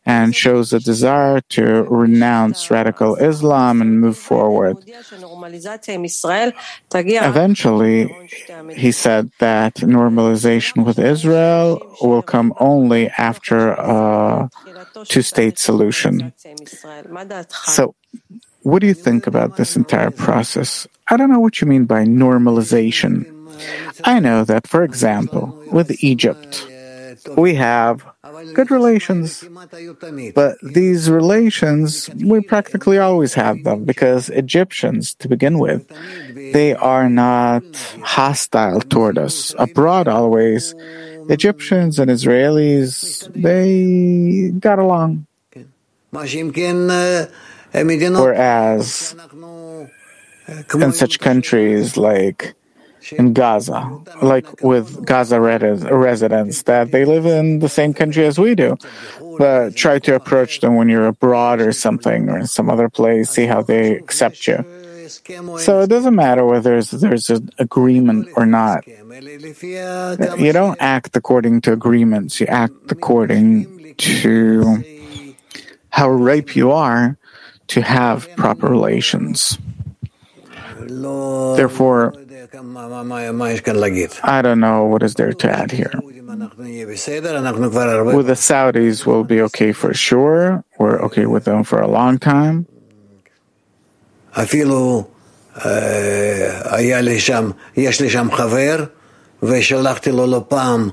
and 0.05 0.35
shows 0.35 0.73
a 0.73 0.79
desire 0.79 1.41
to 1.49 1.83
renounce 1.83 2.71
radical 2.71 3.15
Islam 3.17 3.81
and 3.81 4.01
move 4.01 4.17
forward. 4.17 4.77
Eventually, 6.93 8.09
he 8.75 8.91
said 8.91 9.31
that 9.39 9.75
normalization 9.75 10.85
with 10.85 10.97
Israel 10.97 11.81
will 12.01 12.23
come 12.23 12.53
only 12.59 13.09
after 13.09 13.73
a 13.73 14.49
two 15.05 15.21
state 15.21 15.59
solution. 15.59 16.33
So, 17.51 17.93
what 18.63 18.79
do 18.79 18.87
you 18.87 18.93
think 18.93 19.27
about 19.27 19.57
this 19.57 19.75
entire 19.75 20.11
process? 20.11 20.87
I 21.09 21.17
don't 21.17 21.31
know 21.31 21.39
what 21.39 21.61
you 21.61 21.67
mean 21.67 21.85
by 21.85 22.05
normalization. 22.05 23.25
I 24.03 24.19
know 24.19 24.43
that, 24.45 24.67
for 24.67 24.83
example, 24.83 25.53
with 25.71 26.03
Egypt, 26.03 26.67
we 27.37 27.55
have 27.55 28.05
good 28.53 28.71
relations. 28.71 29.43
But 30.35 30.57
these 30.61 31.09
relations, 31.09 32.09
we 32.23 32.41
practically 32.41 32.97
always 32.97 33.33
have 33.33 33.63
them 33.63 33.83
because 33.85 34.29
Egyptians, 34.29 35.13
to 35.15 35.27
begin 35.27 35.59
with, 35.59 35.87
they 36.53 36.73
are 36.75 37.09
not 37.09 37.63
hostile 38.03 38.81
toward 38.81 39.17
us. 39.17 39.53
Abroad, 39.57 40.07
always, 40.07 40.75
Egyptians 41.29 41.99
and 41.99 42.09
Israelis, 42.09 43.31
they 43.33 44.51
got 44.59 44.79
along. 44.79 45.27
Whereas 47.73 49.15
in 50.73 50.91
such 50.91 51.19
countries 51.19 51.97
like 51.97 52.53
in 53.11 53.33
Gaza, 53.33 53.81
like 54.21 54.61
with 54.61 55.05
Gaza 55.05 55.39
residents, 55.39 56.63
that 56.63 56.91
they 56.91 57.05
live 57.05 57.25
in 57.25 57.59
the 57.59 57.69
same 57.69 57.93
country 57.93 58.25
as 58.25 58.37
we 58.37 58.55
do. 58.55 58.77
But 59.37 59.75
try 59.75 59.99
to 59.99 60.15
approach 60.15 60.59
them 60.59 60.75
when 60.75 60.89
you're 60.89 61.07
abroad 61.07 61.61
or 61.61 61.71
something, 61.71 62.29
or 62.29 62.39
in 62.39 62.47
some 62.47 62.69
other 62.69 62.89
place, 62.89 63.29
see 63.29 63.45
how 63.45 63.61
they 63.61 63.95
accept 63.95 64.47
you. 64.47 64.63
So 65.59 65.81
it 65.81 65.87
doesn't 65.87 66.15
matter 66.15 66.45
whether 66.45 66.71
there's, 66.71 66.91
there's 66.91 67.29
an 67.29 67.49
agreement 67.57 68.29
or 68.35 68.45
not. 68.45 68.87
You 68.87 70.51
don't 70.53 70.77
act 70.79 71.15
according 71.17 71.61
to 71.61 71.73
agreements, 71.73 72.39
you 72.39 72.47
act 72.47 72.91
according 72.91 73.95
to 73.97 74.83
how 75.89 76.09
ripe 76.09 76.55
you 76.55 76.71
are 76.71 77.17
to 77.67 77.81
have 77.81 78.29
proper 78.37 78.67
relations. 78.67 79.57
Therefore, 81.55 82.13
I 84.23 84.41
don't 84.41 84.59
know 84.59 84.85
what 84.85 85.03
is 85.03 85.13
there 85.15 85.33
to 85.33 85.49
add 85.49 85.71
here. 85.71 85.91
With 88.15 88.27
the 88.27 88.33
Saudis, 88.33 89.05
we'll 89.05 89.23
be 89.23 89.41
okay 89.41 89.71
for 89.73 89.93
sure. 89.93 90.63
We're 90.79 90.99
okay 91.07 91.25
with 91.25 91.43
them 91.45 91.63
for 91.63 91.81
a 91.81 91.87
long 91.87 92.17
time. 92.19 92.67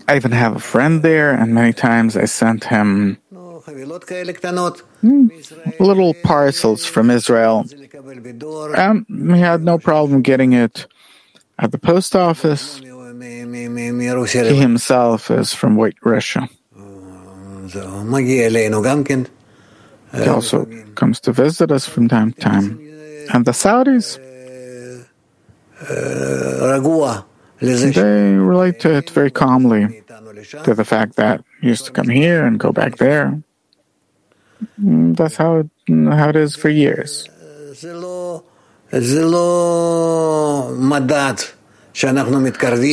I 0.08 0.16
even 0.16 0.32
have 0.32 0.56
a 0.56 0.60
friend 0.60 1.02
there, 1.02 1.30
and 1.32 1.54
many 1.54 1.72
times 1.72 2.16
I 2.16 2.24
sent 2.24 2.64
him 2.64 3.18
Hmm. 5.00 5.28
little 5.78 6.14
parcels 6.22 6.84
from 6.84 7.10
Israel. 7.10 7.64
And 7.70 9.06
he 9.08 9.14
um, 9.14 9.30
had 9.30 9.62
no 9.62 9.78
problem 9.78 10.22
getting 10.22 10.52
it 10.52 10.86
at 11.58 11.72
the 11.72 11.78
post 11.78 12.16
office. 12.16 12.78
He 12.78 12.86
himself 14.56 15.30
is 15.30 15.54
from 15.54 15.76
White 15.76 15.96
Russia. 16.04 16.48
He 20.14 20.26
also 20.26 20.64
comes 20.94 21.20
to 21.20 21.32
visit 21.32 21.70
us 21.70 21.86
from 21.86 22.08
time 22.08 22.32
to 22.32 22.40
time. 22.40 22.78
And 23.34 23.44
the 23.44 23.52
Saudis, 23.52 24.18
they 27.60 28.32
relate 28.34 28.80
to 28.80 28.94
it 28.94 29.10
very 29.10 29.30
calmly, 29.30 30.02
to 30.64 30.74
the 30.74 30.84
fact 30.84 31.16
that 31.16 31.44
he 31.60 31.68
used 31.68 31.84
to 31.86 31.92
come 31.92 32.08
here 32.08 32.46
and 32.46 32.58
go 32.58 32.72
back 32.72 32.96
there. 32.96 33.42
That's 34.78 35.36
how 35.36 35.58
it, 35.58 35.70
how 35.88 36.28
it 36.30 36.36
is 36.36 36.56
for 36.56 36.68
years. 36.68 37.28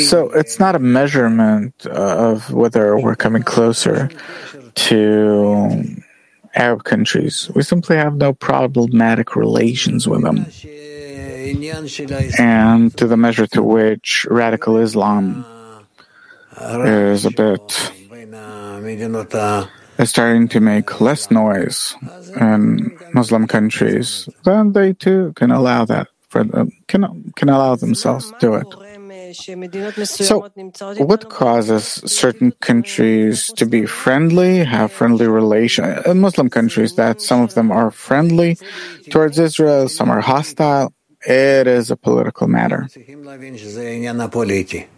So 0.03 0.31
it's 0.31 0.59
not 0.59 0.75
a 0.75 0.79
measurement 0.79 1.85
of 1.85 2.51
whether 2.51 2.97
we're 2.97 3.15
coming 3.15 3.43
closer 3.43 4.09
to 4.75 5.95
Arab 6.55 6.83
countries. 6.83 7.49
We 7.53 7.61
simply 7.63 7.97
have 7.97 8.15
no 8.15 8.33
problematic 8.33 9.35
relations 9.35 10.07
with 10.07 10.23
them. 10.23 10.45
And 12.39 12.97
to 12.97 13.07
the 13.07 13.17
measure 13.17 13.47
to 13.47 13.61
which 13.61 14.25
radical 14.29 14.77
Islam 14.77 15.45
is 16.59 17.25
a 17.25 17.31
bit 17.31 17.91
is 19.97 20.09
starting 20.09 20.47
to 20.49 20.59
make 20.59 21.01
less 21.01 21.31
noise 21.31 21.95
in 22.39 22.97
Muslim 23.13 23.47
countries, 23.47 24.27
then 24.43 24.73
they 24.73 24.93
too 24.93 25.33
can 25.35 25.51
allow 25.51 25.85
that 25.85 26.07
for 26.29 26.43
them, 26.43 26.71
can 26.87 27.31
can 27.35 27.49
allow 27.49 27.75
themselves 27.75 28.31
to 28.31 28.37
do 28.39 28.55
it. 28.55 28.67
So, 30.05 30.47
what 30.97 31.29
causes 31.29 31.83
certain 32.05 32.51
countries 32.61 33.51
to 33.55 33.65
be 33.65 33.85
friendly, 33.85 34.63
have 34.63 34.91
friendly 34.91 35.27
relations? 35.27 36.05
In 36.05 36.11
uh, 36.11 36.13
Muslim 36.27 36.49
countries, 36.49 36.95
that 36.95 37.21
some 37.21 37.41
of 37.41 37.53
them 37.55 37.71
are 37.71 37.91
friendly 37.91 38.57
towards 39.09 39.39
Israel, 39.39 39.89
some 39.89 40.09
are 40.09 40.21
hostile. 40.21 40.93
It 41.27 41.65
is 41.67 41.89
a 41.89 41.97
political 41.97 42.47
matter. 42.47 42.87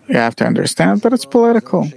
You 0.09 0.17
have 0.25 0.35
to 0.35 0.45
understand 0.45 1.01
that 1.01 1.13
it's 1.13 1.25
political. 1.25 1.87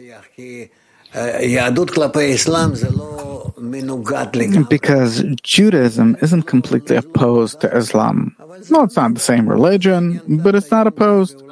Because 4.69 5.23
Judaism 5.43 6.17
isn't 6.23 6.45
completely 6.45 6.97
opposed 6.97 7.61
to 7.61 7.77
Islam. 7.77 8.37
No, 8.71 8.85
it's 8.85 8.97
not 8.97 9.15
the 9.15 9.21
same 9.21 9.49
religion, 9.49 10.21
but 10.43 10.55
it's 10.55 10.71
not 10.71 10.87
opposed. 10.87 11.43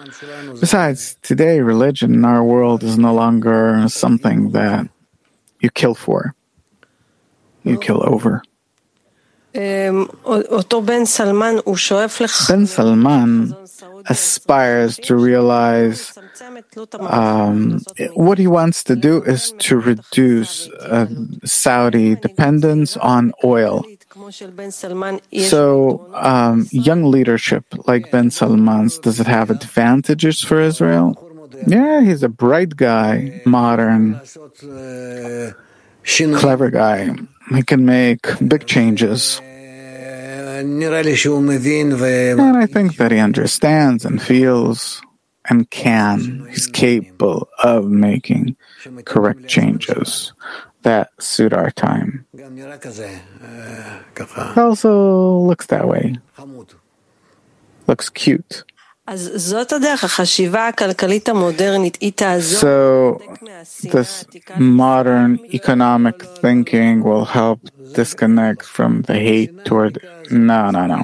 Besides, 0.61 1.17
today 1.23 1.61
religion 1.61 2.15
in 2.15 2.25
our 2.25 2.45
world 2.45 2.83
is 2.83 2.99
no 2.99 3.13
longer 3.15 3.85
something 3.89 4.53
that 4.53 4.89
you 5.61 5.71
kill 5.71 5.95
for. 5.95 6.35
You 7.65 7.79
kill 7.79 8.03
over. 8.07 8.43
Ben 12.49 12.67
Salman 12.67 13.57
aspires 14.09 14.97
to 14.99 15.17
realize 15.17 16.17
um, 17.01 17.81
what 18.15 18.39
he 18.39 18.47
wants 18.47 18.85
to 18.85 18.95
do 18.95 19.21
is 19.23 19.53
to 19.59 19.77
reduce 19.77 20.69
uh, 20.69 21.07
Saudi 21.45 22.15
dependence 22.15 22.97
on 22.97 23.33
oil. 23.43 23.85
So, 25.43 26.09
um, 26.15 26.67
young 26.71 27.11
leadership 27.11 27.65
like 27.87 28.13
Ben 28.13 28.31
Salman's, 28.31 28.99
does 29.01 29.19
it 29.19 29.27
have 29.27 29.51
advantages 29.51 30.41
for 30.41 30.61
Israel? 30.61 31.19
Yeah, 31.67 32.03
he's 32.03 32.23
a 32.23 32.29
bright 32.29 32.77
guy, 32.77 33.43
modern, 33.45 34.21
clever 36.05 36.71
guy. 36.71 37.17
He 37.51 37.63
can 37.63 37.85
make 37.85 38.27
big 38.47 38.67
changes. 38.67 39.41
And 42.39 42.57
I 42.57 42.67
think 42.67 42.97
that 42.97 43.11
he 43.13 43.19
understands 43.19 44.05
and 44.05 44.21
feels 44.21 45.03
and 45.49 45.69
can. 45.71 46.47
He's 46.51 46.67
capable 46.67 47.49
of 47.63 47.87
making 47.89 48.57
correct 49.05 49.47
changes 49.49 50.33
that 50.83 51.11
suit 51.21 51.53
our 51.53 51.71
time. 51.71 52.27
It 54.53 54.59
also 54.59 55.39
looks 55.39 55.67
that 55.67 55.89
way. 55.89 56.17
Looks 57.87 58.09
cute. 58.11 58.65
So, 62.61 63.21
this 63.81 64.25
modern 64.59 65.41
economic 65.55 66.17
thinking 66.45 67.03
will 67.03 67.25
help 67.25 67.61
disconnect 67.95 68.65
from 68.65 69.03
the 69.09 69.15
hate 69.15 69.65
toward. 69.65 69.99
No, 70.31 70.71
no, 70.71 70.85
no. 70.87 71.01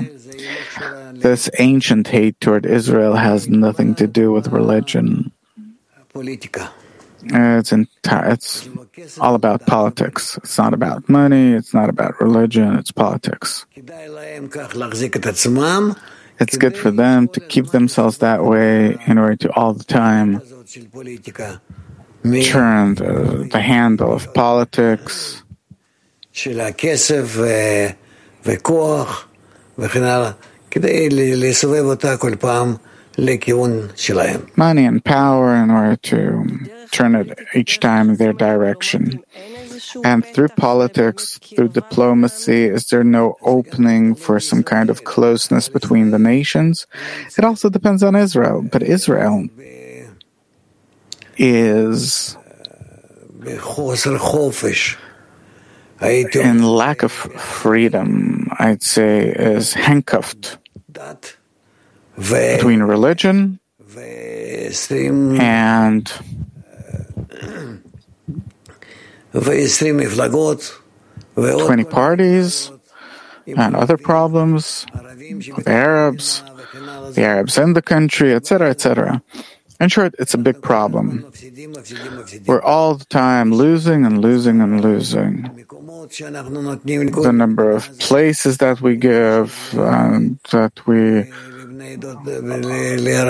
This 1.14 1.48
ancient 1.58 2.08
hate 2.08 2.36
toward 2.40 2.66
Israel 2.66 3.14
has 3.16 3.48
nothing 3.48 3.94
to 3.96 4.06
do 4.06 4.32
with 4.32 4.48
religion. 4.48 5.32
It's 7.24 7.72
enti- 7.72 8.28
it's 8.28 8.68
all 9.18 9.34
about 9.34 9.64
politics. 9.64 10.36
It's 10.44 10.58
not 10.58 10.74
about 10.74 11.08
money. 11.08 11.56
It's 11.56 11.72
not 11.72 11.88
about 11.88 12.20
religion. 12.20 12.76
It's 12.76 12.92
politics. 12.92 13.64
It's 16.40 16.56
good 16.56 16.76
for 16.76 16.90
them 16.90 17.28
to 17.28 17.40
keep 17.40 17.66
themselves 17.68 18.18
that 18.18 18.44
way 18.44 18.96
in 19.06 19.18
order 19.18 19.36
to 19.36 19.52
all 19.52 19.72
the 19.72 19.84
time 19.84 20.40
turn 22.42 22.94
the, 22.94 23.48
the 23.50 23.60
handle 23.60 24.12
of 24.12 24.32
politics 24.34 25.42
money 34.56 34.84
and 34.84 35.04
power 35.04 35.54
in 35.54 35.70
order 35.70 35.96
to 35.96 36.44
turn 36.90 37.14
it 37.14 37.38
each 37.54 37.78
time 37.78 38.10
in 38.10 38.16
their 38.16 38.32
direction. 38.32 39.22
And 40.04 40.24
through 40.24 40.48
politics, 40.48 41.38
through 41.38 41.68
diplomacy, 41.68 42.64
is 42.64 42.86
there 42.86 43.04
no 43.04 43.36
opening 43.42 44.14
for 44.14 44.40
some 44.40 44.62
kind 44.62 44.90
of 44.90 45.04
closeness 45.04 45.68
between 45.68 46.10
the 46.10 46.18
nations? 46.18 46.86
It 47.38 47.44
also 47.44 47.68
depends 47.68 48.02
on 48.02 48.16
Israel, 48.16 48.62
but 48.62 48.82
Israel 48.82 49.48
is 51.36 52.36
in 56.34 56.62
lack 56.62 57.02
of 57.02 57.12
freedom, 57.12 58.48
I'd 58.58 58.82
say, 58.82 59.28
is 59.28 59.74
handcuffed 59.74 60.58
between 62.16 62.82
religion 62.82 63.60
and 65.40 66.12
20 71.34 71.84
parties 71.84 72.70
and 73.46 73.76
other 73.76 73.96
problems 73.96 74.86
with 75.56 75.68
Arabs, 75.68 76.42
the 77.12 77.22
Arabs 77.22 77.58
in 77.58 77.72
the 77.74 77.82
country, 77.82 78.32
etc., 78.32 78.70
etc. 78.70 79.22
In 79.80 79.88
short, 79.88 80.14
it's 80.18 80.34
a 80.34 80.38
big 80.38 80.62
problem. 80.62 81.32
We're 82.46 82.62
all 82.62 82.94
the 82.94 83.04
time 83.06 83.52
losing 83.52 84.06
and 84.06 84.20
losing 84.20 84.60
and 84.60 84.80
losing. 84.80 85.66
The 86.06 87.32
number 87.34 87.70
of 87.72 87.98
places 87.98 88.58
that 88.58 88.80
we 88.80 88.96
give 88.96 89.74
and 89.74 90.38
that 90.52 90.86
we 90.86 91.30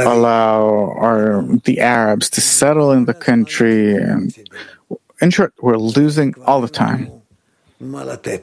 allow 0.07 0.95
our, 0.99 1.43
the 1.64 1.81
Arabs 1.81 2.29
to 2.31 2.40
settle 2.40 2.93
in 2.93 3.07
the 3.07 3.14
country. 3.14 3.95
And 3.95 4.35
in 5.25 5.31
short, 5.31 5.55
we're 5.61 5.77
losing 5.79 6.35
all 6.47 6.61
the 6.61 6.69
time. 6.69 7.11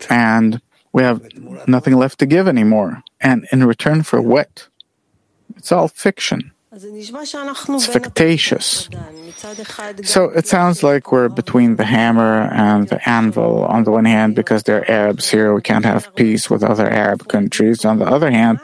And 0.09 0.61
we 0.91 1.03
have 1.03 1.21
nothing 1.67 1.95
left 1.95 2.19
to 2.19 2.25
give 2.25 2.47
anymore. 2.47 3.03
And 3.21 3.47
in 3.51 3.63
return 3.63 4.03
for 4.03 4.21
what? 4.21 4.67
It's 5.55 5.71
all 5.71 5.87
fiction. 5.87 6.51
It's 6.73 7.85
fictitious. 7.85 8.89
So 10.03 10.29
it 10.29 10.47
sounds 10.47 10.83
like 10.83 11.11
we're 11.11 11.29
between 11.29 11.75
the 11.75 11.85
hammer 11.85 12.49
and 12.51 12.87
the 12.87 12.99
anvil. 13.07 13.65
On 13.65 13.83
the 13.83 13.91
one 13.91 14.05
hand, 14.05 14.35
because 14.35 14.63
they're 14.63 14.89
Arabs 14.89 15.29
here, 15.29 15.53
we 15.53 15.61
can't 15.61 15.85
have 15.85 16.13
peace 16.15 16.49
with 16.49 16.63
other 16.63 16.89
Arab 16.89 17.27
countries. 17.27 17.85
On 17.85 17.99
the 17.99 18.05
other 18.05 18.31
hand, 18.31 18.59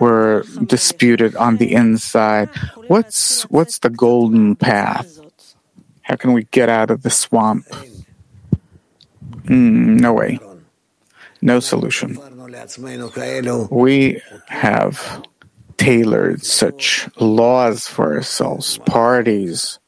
we're 0.00 0.42
disputed 0.66 1.36
on 1.36 1.58
the 1.58 1.72
inside. 1.72 2.48
What's 2.88 3.42
what's 3.50 3.78
the 3.78 3.90
golden 3.90 4.56
path? 4.56 5.21
How 6.02 6.16
can 6.16 6.32
we 6.32 6.44
get 6.50 6.68
out 6.68 6.90
of 6.90 7.02
the 7.02 7.10
swamp? 7.10 7.66
Mm, 9.44 10.00
no 10.00 10.12
way. 10.12 10.38
No 11.40 11.60
solution. 11.60 12.18
We 13.70 14.22
have 14.48 15.22
tailored 15.76 16.44
such 16.44 17.08
laws 17.18 17.88
for 17.88 18.14
ourselves, 18.14 18.78
parties, 18.78 19.78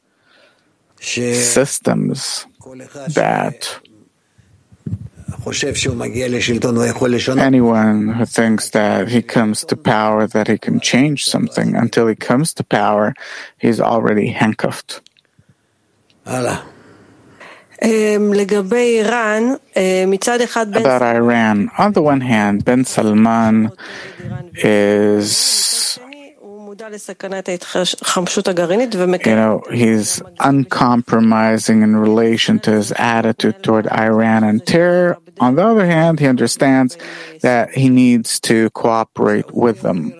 systems 1.35 2.46
that 3.09 3.79
anyone 7.38 8.09
who 8.09 8.24
thinks 8.24 8.70
that 8.70 9.09
he 9.09 9.20
comes 9.22 9.64
to 9.64 9.77
power, 9.77 10.27
that 10.27 10.48
he 10.48 10.59
can 10.59 10.81
change 10.81 11.27
something, 11.27 11.77
until 11.77 12.07
he 12.09 12.14
comes 12.14 12.55
to 12.55 12.64
power, 12.64 13.14
he's 13.59 13.81
already 13.81 14.29
handcuffed. 14.29 15.03
About 20.81 21.03
Iran, 21.03 21.71
on 21.79 21.93
the 21.93 22.03
one 22.03 22.21
hand, 22.23 22.65
Ben 22.65 22.85
Salman 22.85 23.71
is 24.55 25.99
you 29.27 29.37
know, 29.37 29.63
he's 29.73 30.23
uncompromising 30.41 31.83
in 31.83 31.97
relation 31.97 32.59
to 32.61 32.71
his 32.73 32.93
attitude 32.93 33.63
toward 33.63 33.87
Iran 33.89 34.45
and 34.45 34.65
terror. 34.67 35.17
On 35.41 35.55
the 35.57 35.65
other 35.65 35.87
hand, 35.87 36.21
he 36.21 36.27
understands 36.27 36.97
that 37.43 37.71
he 37.75 37.89
needs 37.89 38.41
to 38.41 38.71
cooperate 38.71 39.53
with 39.53 39.83
them. 39.83 40.13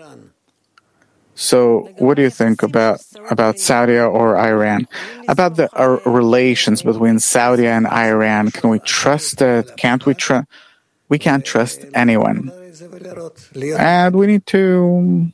So, 1.35 1.90
what 1.99 2.14
do 2.14 2.23
you 2.23 2.31
think 2.31 2.62
about 2.62 3.03
about 3.29 3.59
Saudi 3.59 3.99
or 3.99 4.37
Iran? 4.38 4.87
About 5.27 5.57
the 5.57 5.68
uh, 5.75 5.99
relations 6.09 6.83
between 6.83 7.18
Saudi 7.18 7.66
and 7.66 7.87
Iran? 7.88 8.51
Can 8.53 8.70
we 8.70 8.79
trust 8.79 9.42
it? 9.42 9.77
Can't 9.77 10.07
we 10.07 10.14
trust? 10.14 10.47
We 11.09 11.18
can't 11.18 11.44
trust 11.44 11.85
anyone, 11.92 12.51
and 13.79 14.16
we 14.16 14.27
need 14.27 14.47
to, 14.47 15.31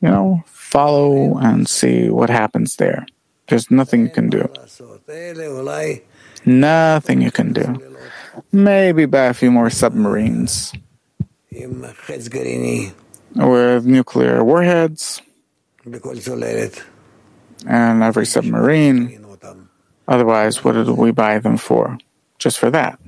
you 0.00 0.08
know, 0.08 0.42
follow 0.46 1.36
and 1.38 1.68
see 1.68 2.08
what 2.08 2.30
happens 2.30 2.76
there. 2.76 3.06
There's 3.48 3.70
nothing 3.70 4.02
you 4.02 4.10
can 4.10 4.30
do. 4.30 4.48
Nothing 6.44 7.20
you 7.20 7.30
can 7.30 7.52
do. 7.52 7.78
Maybe 8.50 9.04
buy 9.04 9.26
a 9.26 9.34
few 9.34 9.50
more 9.52 9.70
submarines 9.70 10.72
with 13.34 13.84
nuclear 13.84 14.42
warheads 14.42 15.20
and 17.66 18.02
every 18.02 18.26
submarine. 18.26 19.24
Otherwise, 20.08 20.64
what 20.64 20.72
did 20.72 20.88
we 20.88 21.10
buy 21.12 21.38
them 21.38 21.56
for? 21.56 21.98
Just 22.38 22.58
for 22.58 22.70
that. 22.70 22.98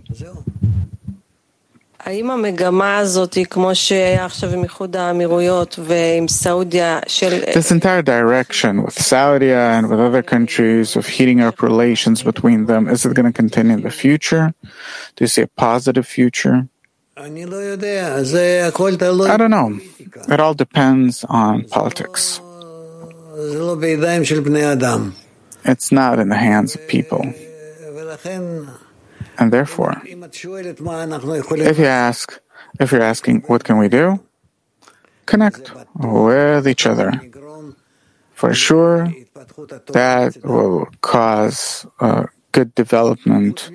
This 7.54 7.70
entire 7.70 8.02
direction 8.02 8.82
with 8.82 8.92
Saudi 8.92 9.52
and 9.52 9.88
with 9.88 9.98
other 9.98 10.22
countries 10.22 10.96
of 10.96 11.06
heating 11.06 11.40
up 11.40 11.62
relations 11.62 12.22
between 12.22 12.66
them, 12.66 12.88
is 12.88 13.06
it 13.06 13.14
going 13.14 13.24
to 13.24 13.32
continue 13.32 13.72
in 13.72 13.82
the 13.82 13.90
future? 13.90 14.52
Do 15.16 15.24
you 15.24 15.28
see 15.28 15.42
a 15.42 15.46
positive 15.46 16.06
future? 16.06 16.68
I 17.16 17.28
don't 19.38 19.50
know. 19.50 19.80
It 20.28 20.40
all 20.40 20.54
depends 20.54 21.24
on 21.24 21.64
politics. 21.64 22.40
It's 25.64 25.90
not 25.90 26.18
in 26.18 26.28
the 26.28 26.36
hands 26.36 26.74
of 26.74 26.86
people. 26.88 27.24
And 29.38 29.52
therefore, 29.52 30.00
if 30.04 31.78
you 31.78 31.86
ask, 31.86 32.38
if 32.78 32.92
you're 32.92 33.02
asking, 33.02 33.42
what 33.46 33.64
can 33.64 33.78
we 33.78 33.88
do? 33.88 34.20
Connect 35.26 35.72
with 35.94 36.68
each 36.68 36.86
other. 36.86 37.10
For 38.32 38.52
sure, 38.52 39.08
that 39.92 40.36
will 40.44 40.88
cause 41.00 41.86
uh, 42.00 42.26
good 42.52 42.74
development 42.74 43.70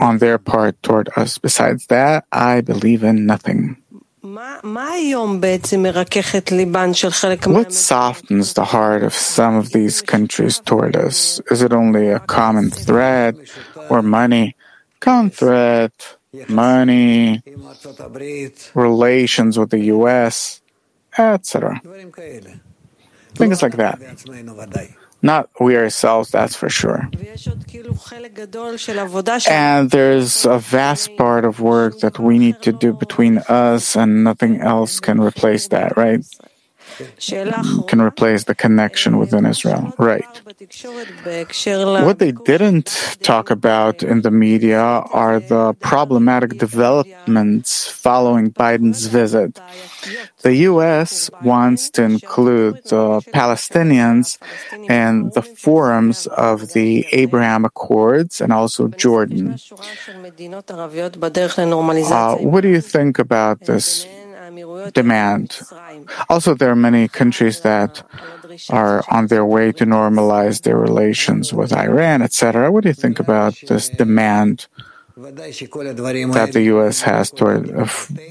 on 0.00 0.18
their 0.18 0.38
part 0.38 0.80
toward 0.82 1.08
us. 1.16 1.38
Besides 1.38 1.86
that, 1.88 2.24
I 2.30 2.60
believe 2.60 3.02
in 3.02 3.26
nothing. 3.26 3.76
What 7.54 7.72
softens 7.72 8.54
the 8.54 8.64
heart 8.64 9.02
of 9.04 9.14
some 9.14 9.54
of 9.56 9.70
these 9.70 10.02
countries 10.02 10.58
toward 10.60 10.96
us? 10.96 11.40
Is 11.50 11.62
it 11.62 11.72
only 11.72 12.08
a 12.08 12.18
common 12.20 12.70
thread 12.70 13.36
or 13.88 14.02
money? 14.02 14.56
Common 15.00 15.30
thread, 15.30 15.92
money, 16.48 17.42
relations 18.74 19.58
with 19.58 19.70
the 19.70 19.80
US, 19.94 20.60
etc. 21.16 21.80
Things 23.34 23.62
like 23.62 23.76
that. 23.76 23.98
Not 25.20 25.50
we 25.60 25.76
ourselves, 25.76 26.30
that's 26.30 26.54
for 26.54 26.68
sure. 26.68 27.08
And 29.48 29.90
there's 29.90 30.44
a 30.44 30.58
vast 30.58 31.16
part 31.16 31.44
of 31.44 31.60
work 31.60 31.98
that 32.00 32.18
we 32.18 32.38
need 32.38 32.62
to 32.62 32.72
do 32.72 32.92
between 32.92 33.38
us, 33.48 33.96
and 33.96 34.22
nothing 34.22 34.60
else 34.60 35.00
can 35.00 35.20
replace 35.20 35.68
that, 35.68 35.96
right? 35.96 36.24
Can 37.86 38.00
replace 38.00 38.44
the 38.44 38.54
connection 38.54 39.18
within 39.18 39.46
Israel. 39.46 39.92
Right. 39.98 40.24
What 42.04 42.18
they 42.18 42.32
didn't 42.32 43.18
talk 43.22 43.50
about 43.50 44.02
in 44.02 44.22
the 44.22 44.30
media 44.30 44.80
are 44.80 45.40
the 45.40 45.74
problematic 45.80 46.58
developments 46.58 47.88
following 47.88 48.50
Biden's 48.50 49.06
visit. 49.06 49.60
The 50.42 50.54
U.S. 50.72 51.30
wants 51.42 51.90
to 51.90 52.02
include 52.02 52.82
the 52.84 53.20
Palestinians 53.34 54.38
in 54.88 55.30
the 55.34 55.42
forums 55.42 56.26
of 56.28 56.72
the 56.72 57.06
Abraham 57.12 57.64
Accords 57.64 58.40
and 58.40 58.52
also 58.52 58.88
Jordan. 58.88 59.58
Uh, 62.10 62.36
what 62.36 62.60
do 62.60 62.68
you 62.68 62.80
think 62.80 63.18
about 63.18 63.60
this 63.60 64.06
demand? 64.92 65.60
Also, 66.28 66.54
there 66.54 66.70
are 66.70 66.76
many 66.76 67.08
countries 67.08 67.60
that 67.60 68.02
are 68.70 69.04
on 69.10 69.26
their 69.28 69.44
way 69.44 69.72
to 69.72 69.84
normalize 69.84 70.62
their 70.62 70.76
relations 70.76 71.52
with 71.52 71.72
Iran, 71.72 72.22
etc. 72.22 72.70
What 72.72 72.82
do 72.84 72.90
you 72.90 72.94
think 72.94 73.18
about 73.20 73.54
this 73.68 73.88
demand? 73.88 74.66
that 75.18 76.50
the 76.52 76.62
U.S. 76.74 77.02
has 77.02 77.30
toward 77.32 77.74
uh, 77.74 77.88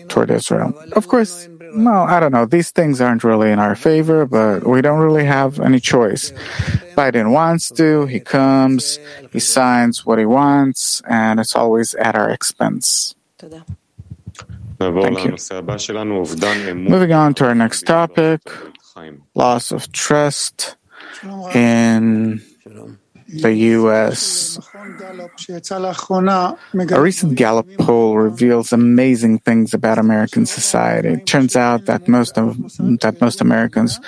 toward 0.07 0.31
Israel. 0.31 0.73
Of 0.93 1.09
course, 1.09 1.49
well, 1.75 2.03
I 2.03 2.19
don't 2.19 2.31
know. 2.31 2.45
These 2.45 2.71
things 2.71 3.01
aren't 3.01 3.23
really 3.23 3.51
in 3.51 3.59
our 3.59 3.75
favor, 3.75 4.25
but 4.25 4.65
we 4.65 4.81
don't 4.81 4.99
really 4.99 5.25
have 5.25 5.59
any 5.59 5.79
choice. 5.79 6.31
Biden 6.95 7.31
wants 7.31 7.69
to, 7.71 8.05
he 8.05 8.19
comes, 8.19 8.99
he 9.31 9.39
signs 9.39 10.05
what 10.05 10.17
he 10.17 10.25
wants, 10.25 11.01
and 11.09 11.39
it's 11.39 11.55
always 11.55 11.93
at 11.95 12.15
our 12.15 12.29
expense. 12.29 13.15
Thank 14.79 15.23
you. 15.25 15.35
Moving 16.75 17.13
on 17.13 17.33
to 17.35 17.45
our 17.45 17.55
next 17.55 17.83
topic 17.83 18.41
loss 19.35 19.71
of 19.71 19.91
trust 19.91 20.75
in 21.53 22.41
the 23.27 23.53
U.S. 23.53 24.57
A 26.73 27.01
recent 27.01 27.35
Gallup 27.35 27.67
poll 27.77 28.17
reveals 28.17 28.71
amazing 28.71 29.39
things 29.39 29.73
about 29.73 29.97
American 29.97 30.45
society. 30.45 31.09
It 31.09 31.25
turns 31.25 31.55
out 31.55 31.85
that 31.85 32.07
most 32.07 32.37
of 32.37 32.57
that 33.01 33.17
most 33.19 33.41
Americans 33.41 33.99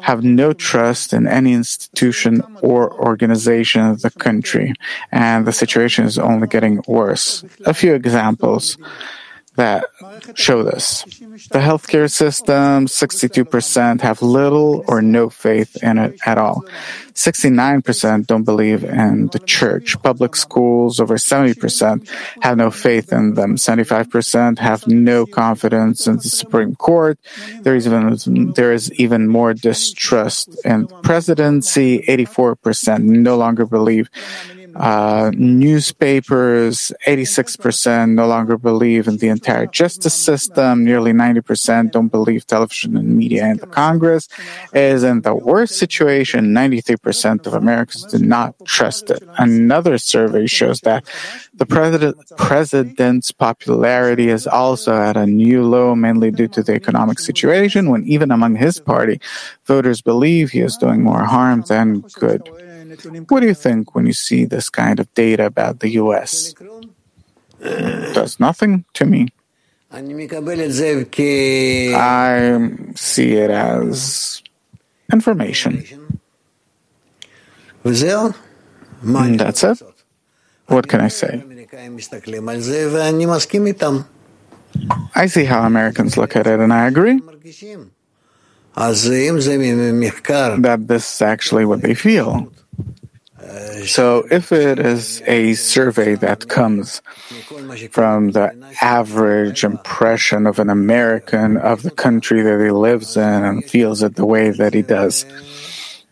have 0.00 0.24
no 0.24 0.52
trust 0.54 1.12
in 1.12 1.26
any 1.26 1.52
institution 1.52 2.42
or 2.62 2.92
organization 2.94 3.82
of 3.82 4.00
the 4.00 4.10
country, 4.10 4.72
and 5.12 5.46
the 5.46 5.52
situation 5.52 6.06
is 6.06 6.18
only 6.18 6.46
getting 6.46 6.82
worse. 6.88 7.44
A 7.66 7.74
few 7.74 7.94
examples 7.94 8.78
that 9.56 9.84
show 10.34 10.62
this. 10.62 11.04
The 11.04 11.60
healthcare 11.60 12.10
system, 12.10 12.86
62% 12.86 14.00
have 14.00 14.22
little 14.22 14.84
or 14.86 15.02
no 15.02 15.30
faith 15.30 15.76
in 15.82 15.98
it 15.98 16.18
at 16.26 16.38
all. 16.38 16.64
69% 17.14 18.26
don't 18.26 18.42
believe 18.42 18.82
in 18.82 19.28
the 19.28 19.38
church. 19.38 20.00
Public 20.02 20.34
schools, 20.34 20.98
over 20.98 21.14
70% 21.14 22.08
have 22.42 22.56
no 22.56 22.70
faith 22.70 23.12
in 23.12 23.34
them. 23.34 23.54
75% 23.56 24.58
have 24.58 24.86
no 24.88 25.24
confidence 25.24 26.08
in 26.08 26.16
the 26.16 26.22
Supreme 26.22 26.74
Court. 26.74 27.18
There 27.60 27.76
is 27.76 27.86
even, 27.86 28.52
there 28.52 28.72
is 28.72 28.92
even 28.94 29.28
more 29.28 29.54
distrust 29.54 30.48
in 30.64 30.86
the 30.86 30.94
presidency. 31.02 32.00
84% 32.00 33.04
no 33.04 33.36
longer 33.36 33.64
believe 33.64 34.10
uh, 34.76 35.30
newspapers, 35.34 36.92
86% 37.06 38.10
no 38.10 38.26
longer 38.26 38.58
believe 38.58 39.06
in 39.06 39.18
the 39.18 39.28
entire 39.28 39.66
justice 39.66 40.14
system. 40.14 40.84
Nearly 40.84 41.12
90% 41.12 41.92
don't 41.92 42.08
believe 42.08 42.46
television 42.46 42.96
and 42.96 43.16
media 43.16 43.44
and 43.44 43.60
the 43.60 43.66
Congress 43.66 44.28
is 44.72 45.02
in 45.02 45.22
the 45.22 45.34
worst 45.34 45.78
situation. 45.78 46.52
93% 46.54 47.46
of 47.46 47.54
Americans 47.54 48.04
do 48.04 48.18
not 48.18 48.54
trust 48.64 49.10
it. 49.10 49.22
Another 49.38 49.98
survey 49.98 50.46
shows 50.46 50.80
that 50.80 51.04
the 51.54 51.66
president, 51.66 52.16
president's 52.36 53.30
popularity 53.30 54.28
is 54.28 54.46
also 54.46 54.96
at 54.96 55.16
a 55.16 55.26
new 55.26 55.62
low, 55.62 55.94
mainly 55.94 56.30
due 56.30 56.48
to 56.48 56.62
the 56.62 56.74
economic 56.74 57.18
situation, 57.18 57.90
when 57.90 58.04
even 58.04 58.30
among 58.30 58.56
his 58.56 58.80
party, 58.80 59.20
voters 59.66 60.02
believe 60.02 60.50
he 60.50 60.60
is 60.60 60.76
doing 60.76 61.02
more 61.02 61.24
harm 61.24 61.62
than 61.68 62.00
good. 62.18 62.42
What 63.28 63.40
do 63.40 63.46
you 63.46 63.54
think 63.54 63.94
when 63.94 64.06
you 64.06 64.12
see 64.12 64.44
this 64.44 64.68
kind 64.70 65.00
of 65.00 65.12
data 65.14 65.46
about 65.46 65.80
the 65.80 65.90
US? 66.00 66.54
Does 68.12 68.38
nothing 68.40 68.84
to 68.94 69.04
me. 69.06 69.28
I 71.94 72.58
see 72.96 73.32
it 73.34 73.50
as 73.50 74.42
information. 75.12 75.84
And 79.30 79.38
that's 79.38 79.62
it. 79.62 79.82
What 80.66 80.88
can 80.88 81.00
I 81.00 81.08
say? 81.08 81.42
I 85.14 85.26
see 85.26 85.44
how 85.44 85.62
Americans 85.62 86.16
look 86.16 86.34
at 86.36 86.46
it 86.46 86.58
and 86.58 86.72
I 86.72 86.86
agree 86.86 87.20
that 90.62 90.88
this 90.88 91.14
is 91.14 91.22
actually 91.22 91.64
what 91.64 91.82
they 91.82 91.94
feel. 91.94 92.50
So, 93.86 94.26
if 94.30 94.52
it 94.52 94.78
is 94.78 95.22
a 95.26 95.54
survey 95.54 96.14
that 96.16 96.48
comes 96.48 97.02
from 97.90 98.30
the 98.30 98.54
average 98.80 99.64
impression 99.64 100.46
of 100.46 100.58
an 100.58 100.70
American 100.70 101.56
of 101.58 101.82
the 101.82 101.90
country 101.90 102.42
that 102.42 102.60
he 102.60 102.70
lives 102.70 103.16
in 103.16 103.44
and 103.44 103.64
feels 103.64 104.02
it 104.02 104.16
the 104.16 104.24
way 104.24 104.50
that 104.50 104.72
he 104.72 104.82
does, 104.82 105.26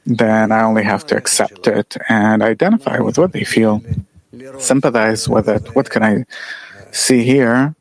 then 0.04 0.52
I 0.52 0.64
only 0.64 0.82
have 0.84 1.06
to 1.06 1.16
accept 1.16 1.66
it 1.66 1.96
and 2.08 2.42
identify 2.42 2.98
with 2.98 3.18
what 3.18 3.32
they 3.32 3.44
feel, 3.44 3.82
sympathize 4.58 5.28
with 5.28 5.48
it. 5.48 5.74
What 5.74 5.90
can 5.90 6.02
I 6.02 6.24
see 6.90 7.22
here 7.22 7.74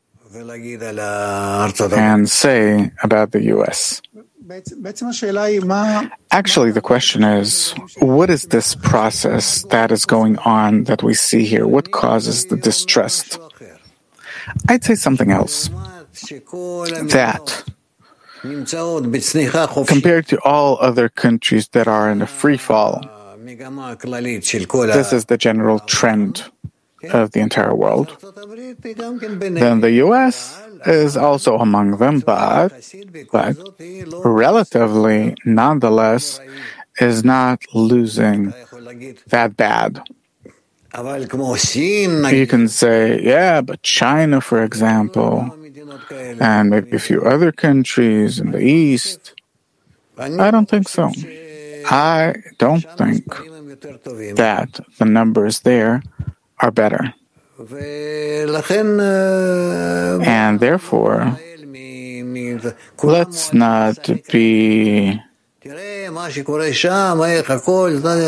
and 1.92 2.30
say 2.30 2.90
about 3.02 3.32
the 3.32 3.42
U.S.? 3.44 4.00
Actually, 6.30 6.72
the 6.72 6.80
question 6.82 7.24
is 7.24 7.74
what 7.98 8.28
is 8.28 8.46
this 8.46 8.74
process 8.74 9.62
that 9.70 9.90
is 9.90 10.04
going 10.04 10.38
on 10.38 10.84
that 10.84 11.02
we 11.02 11.14
see 11.14 11.44
here? 11.44 11.66
What 11.66 11.90
causes 11.92 12.46
the 12.46 12.56
distrust? 12.56 13.38
I'd 14.68 14.84
say 14.84 14.94
something 14.94 15.30
else. 15.30 15.70
That 17.08 17.64
compared 19.86 20.26
to 20.28 20.38
all 20.44 20.76
other 20.80 21.08
countries 21.08 21.68
that 21.68 21.88
are 21.88 22.10
in 22.10 22.20
a 22.20 22.26
free 22.26 22.58
fall, 22.58 23.00
this 23.44 25.12
is 25.12 25.24
the 25.26 25.36
general 25.38 25.78
trend 25.80 26.44
of 27.10 27.32
the 27.32 27.40
entire 27.40 27.74
world. 27.74 28.16
Then 28.20 29.80
the 29.80 29.92
US 30.04 30.60
is 30.86 31.16
also 31.16 31.58
among 31.58 31.98
them, 31.98 32.20
but, 32.20 32.72
but 33.30 33.56
relatively, 34.24 35.34
nonetheless, 35.44 36.40
is 37.00 37.24
not 37.24 37.60
losing 37.74 38.52
that 39.28 39.56
bad. 39.56 40.02
You 40.94 42.46
can 42.46 42.68
say, 42.68 43.22
yeah, 43.22 43.62
but 43.62 43.82
China, 43.82 44.40
for 44.42 44.62
example, 44.62 45.50
and 46.38 46.70
maybe 46.70 46.96
a 46.96 46.98
few 46.98 47.22
other 47.22 47.50
countries 47.50 48.38
in 48.38 48.50
the 48.50 48.60
East. 48.60 49.34
I 50.18 50.50
don't 50.50 50.68
think 50.68 50.88
so. 50.88 51.10
I 51.86 52.34
don't 52.58 52.84
think 52.98 53.24
that 54.36 54.80
the 54.98 55.04
numbers 55.04 55.60
there 55.60 56.02
are 56.62 56.70
better. 56.70 57.12
And 60.24 60.60
therefore, 60.60 61.36
let's 63.02 63.52
not 63.52 64.10
be, 64.30 65.20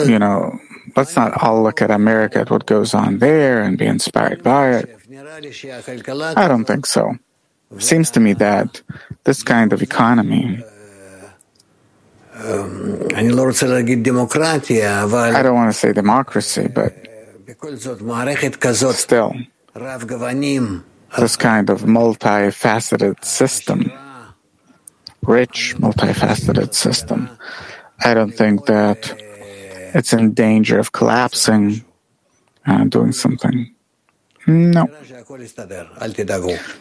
you 0.09 0.19
know, 0.19 0.59
let's 0.97 1.17
not 1.17 1.43
all 1.43 1.63
look 1.63 1.81
at 1.81 1.91
America 1.91 2.41
at 2.41 2.51
what 2.51 2.67
goes 2.67 2.93
on 2.95 3.19
there 3.19 3.63
and 3.63 3.79
be 3.79 3.87
inspired 3.87 4.43
by 4.43 4.71
it. 4.79 4.91
I 6.37 6.49
don't 6.49 6.65
think 6.65 6.87
so. 6.87 7.17
Seems 7.79 8.11
to 8.13 8.21
me 8.21 8.35
that 8.35 8.83
this 9.25 9.43
kind 9.43 9.73
of 9.73 9.83
economy 9.83 10.63
I 15.35 15.43
don't 15.43 15.55
want 15.55 15.73
to 15.73 15.79
say 15.79 15.93
democracy, 15.93 16.69
but 16.69 16.93
Still, 18.93 19.35
this 21.19 21.37
kind 21.37 21.71
of 21.71 21.83
multifaceted 21.83 23.25
system, 23.25 23.93
rich, 25.23 25.75
multifaceted 25.79 26.75
system, 26.75 27.29
I 28.05 28.15
don't 28.15 28.33
think 28.33 28.67
that 28.67 29.15
it's 29.95 30.13
in 30.13 30.33
danger 30.35 30.79
of 30.79 30.93
collapsing 30.93 31.85
and 32.67 32.91
doing 32.91 33.13
something. 33.13 33.75
No. 34.47 34.89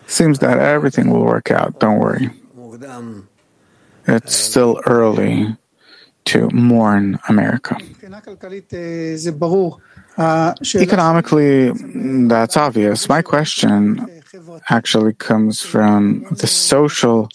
Seems 0.07 0.39
that 0.39 0.57
everything 0.59 1.09
will 1.09 1.23
work 1.23 1.51
out. 1.51 1.79
Don't 1.79 1.99
worry. 1.99 2.29
it's 4.07 4.35
still 4.35 4.81
early 4.85 5.55
to 6.25 6.49
mourn 6.51 7.19
America. 7.29 7.77
Economically, 10.17 11.71
that's 12.27 12.57
obvious. 12.57 13.09
My 13.09 13.21
question 13.21 14.21
actually 14.69 15.13
comes 15.13 15.61
from 15.61 16.25
the 16.31 16.47
social 16.47 17.29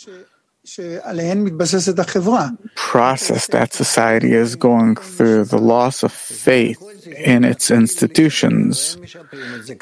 process 2.75 3.47
that 3.49 3.73
society 3.73 4.33
is 4.33 4.55
going 4.55 4.97
through, 4.97 5.45
the 5.45 5.59
loss 5.59 6.03
of 6.03 6.13
faith 6.13 7.07
in 7.07 7.45
its 7.45 7.71
institutions. 7.71 8.97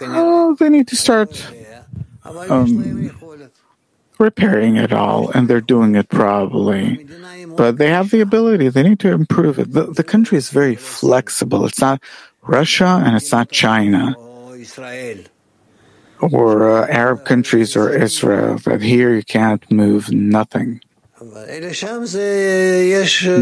Oh, 0.00 0.54
they 0.58 0.68
need 0.68 0.88
to 0.88 0.96
start 0.96 1.44
um, 2.24 3.10
repairing 4.18 4.76
it 4.76 4.92
all, 4.92 5.30
and 5.30 5.48
they're 5.48 5.60
doing 5.60 5.96
it 5.96 6.08
probably. 6.08 7.06
But 7.56 7.78
they 7.78 7.90
have 7.90 8.10
the 8.10 8.20
ability, 8.20 8.68
they 8.68 8.82
need 8.82 9.00
to 9.00 9.12
improve 9.12 9.58
it. 9.58 9.72
The, 9.72 9.84
the 9.84 10.04
country 10.04 10.38
is 10.38 10.50
very 10.50 10.76
flexible. 10.76 11.64
It's 11.66 11.80
not 11.80 12.02
Russia 12.46 13.02
and 13.04 13.16
it's 13.16 13.32
not 13.32 13.50
China 13.50 14.14
or 16.20 16.70
uh, 16.70 16.86
Arab 16.88 17.24
countries 17.24 17.76
or 17.76 17.92
Israel, 17.94 18.58
that 18.58 18.80
here 18.82 19.14
you 19.14 19.22
can't 19.22 19.70
move 19.70 20.10
nothing. 20.10 20.80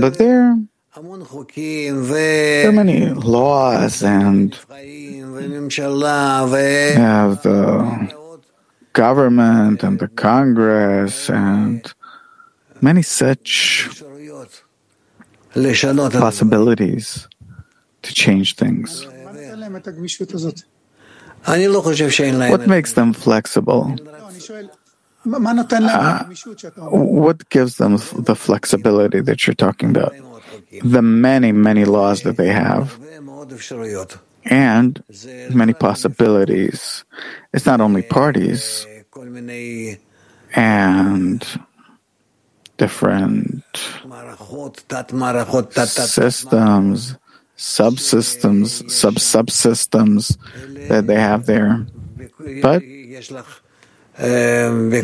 But 0.00 0.18
there, 0.18 0.56
there 0.94 2.68
are 2.68 2.72
many 2.72 3.10
laws 3.10 4.02
and 4.02 4.58
have 6.94 7.42
the 7.42 8.12
government 8.92 9.82
and 9.82 9.98
the 9.98 10.08
Congress 10.08 11.28
and 11.28 11.92
many 12.80 13.02
such 13.02 13.88
possibilities 16.20 17.28
to 18.04 18.14
change 18.14 18.54
things. 18.56 19.06
What 22.50 22.66
makes 22.66 22.92
them 22.94 23.12
flexible? 23.12 23.96
Uh, 25.26 26.24
what 26.90 27.48
gives 27.48 27.76
them 27.76 27.96
the 28.12 28.36
flexibility 28.36 29.20
that 29.20 29.46
you're 29.46 29.54
talking 29.54 29.90
about? 29.90 30.14
The 30.82 31.02
many, 31.02 31.52
many 31.52 31.84
laws 31.84 32.22
that 32.22 32.36
they 32.36 32.48
have 32.48 32.98
and 34.44 35.02
many 35.50 35.72
possibilities. 35.72 37.04
It's 37.52 37.64
not 37.64 37.80
only 37.80 38.02
parties 38.02 38.86
and 40.54 41.44
different 42.76 43.64
systems, 45.86 47.16
subsystems, 47.56 48.90
sub-subsystems 48.90 50.36
that 50.88 51.06
they 51.06 51.14
have 51.16 51.46
there. 51.46 51.86
But 52.62 52.82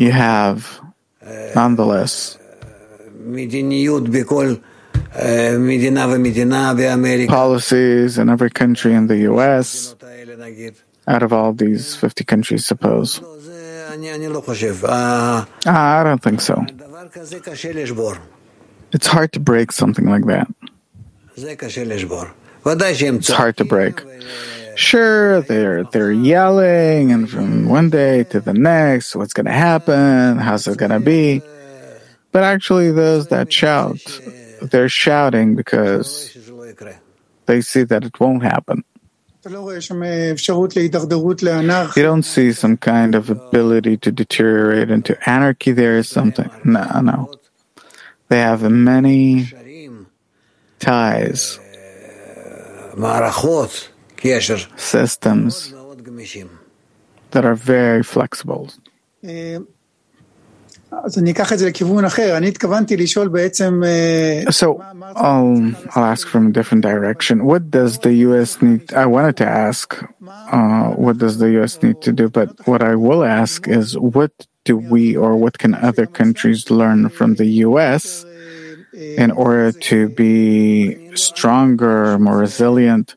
you 0.01 0.11
have, 0.11 0.79
nonetheless, 1.55 2.37
policies 7.27 8.17
in 8.17 8.29
every 8.29 8.49
country 8.49 8.93
in 8.93 9.07
the 9.07 9.17
U.S. 9.31 9.95
out 11.07 11.23
of 11.23 11.33
all 11.33 11.53
these 11.53 11.95
50 11.95 12.23
countries, 12.23 12.65
suppose. 12.65 13.19
Uh, 14.83 15.45
I 15.65 16.03
don't 16.03 16.21
think 16.23 16.39
so. 16.41 16.55
It's 18.93 19.07
hard 19.07 19.31
to 19.33 19.39
break 19.39 19.71
something 19.71 20.09
like 20.09 20.25
that. 20.25 20.47
It's 22.63 23.29
hard 23.29 23.57
to 23.57 23.65
break. 23.65 24.01
Sure, 24.75 25.41
they're 25.41 25.83
they're 25.83 26.11
yelling, 26.11 27.11
and 27.11 27.29
from 27.29 27.67
one 27.67 27.89
day 27.89 28.23
to 28.25 28.39
the 28.39 28.53
next, 28.53 29.15
what's 29.15 29.33
going 29.33 29.45
to 29.45 29.51
happen? 29.51 30.37
How's 30.37 30.67
it 30.67 30.77
going 30.77 30.91
to 30.91 30.99
be? 30.99 31.41
But 32.31 32.43
actually, 32.43 32.91
those 32.91 33.27
that 33.27 33.51
shout, 33.51 33.99
they're 34.61 34.89
shouting 34.89 35.55
because 35.55 36.37
they 37.47 37.61
see 37.61 37.83
that 37.83 38.03
it 38.05 38.19
won't 38.19 38.43
happen. 38.43 38.83
You 41.97 42.03
don't 42.03 42.23
see 42.23 42.53
some 42.53 42.77
kind 42.77 43.15
of 43.15 43.29
ability 43.29 43.97
to 43.97 44.11
deteriorate 44.11 44.91
into 44.91 45.17
anarchy. 45.27 45.71
There 45.71 45.97
is 45.97 46.07
something. 46.07 46.49
No, 46.63 47.01
no. 47.01 47.33
They 48.29 48.39
have 48.39 48.61
many 48.69 49.47
ties 50.79 51.59
systems 54.77 55.73
that 57.31 57.45
are 57.45 57.55
very 57.55 58.03
flexible. 58.03 58.69
So 64.51 64.81
I'll, 65.15 65.73
I'll 65.95 66.03
ask 66.03 66.27
from 66.27 66.47
a 66.47 66.51
different 66.51 66.83
direction. 66.83 67.45
What 67.45 67.71
does 67.71 67.99
the 67.99 68.13
U.S. 68.27 68.61
need? 68.61 68.93
I 68.93 69.05
wanted 69.05 69.37
to 69.37 69.47
ask, 69.47 70.03
uh, 70.27 70.89
what 70.91 71.17
does 71.17 71.37
the 71.37 71.49
U.S. 71.51 71.81
need 71.81 72.01
to 72.01 72.11
do? 72.11 72.27
But 72.27 72.67
what 72.67 72.83
I 72.83 72.95
will 72.95 73.23
ask 73.23 73.67
is, 73.69 73.97
what 73.97 74.31
do 74.65 74.75
we 74.77 75.15
or 75.15 75.37
what 75.37 75.57
can 75.57 75.75
other 75.75 76.05
countries 76.05 76.69
learn 76.69 77.09
from 77.09 77.35
the 77.35 77.45
U.S. 77.65 78.25
in 78.93 79.31
order 79.31 79.71
to 79.71 80.09
be 80.09 80.97
stronger, 81.15 82.17
more 82.19 82.37
resilient? 82.37 83.15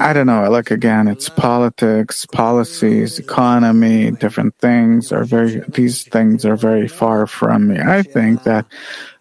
I 0.00 0.12
don't 0.12 0.26
know. 0.26 0.50
Like 0.50 0.70
again, 0.70 1.08
it's 1.08 1.28
politics, 1.28 2.26
policies, 2.26 3.18
economy, 3.18 4.10
different 4.10 4.54
things 4.56 5.12
are 5.12 5.24
very, 5.24 5.62
these 5.68 6.04
things 6.04 6.44
are 6.44 6.56
very 6.56 6.88
far 6.88 7.26
from 7.26 7.68
me. 7.68 7.78
I 7.78 8.02
think 8.02 8.42
that 8.42 8.66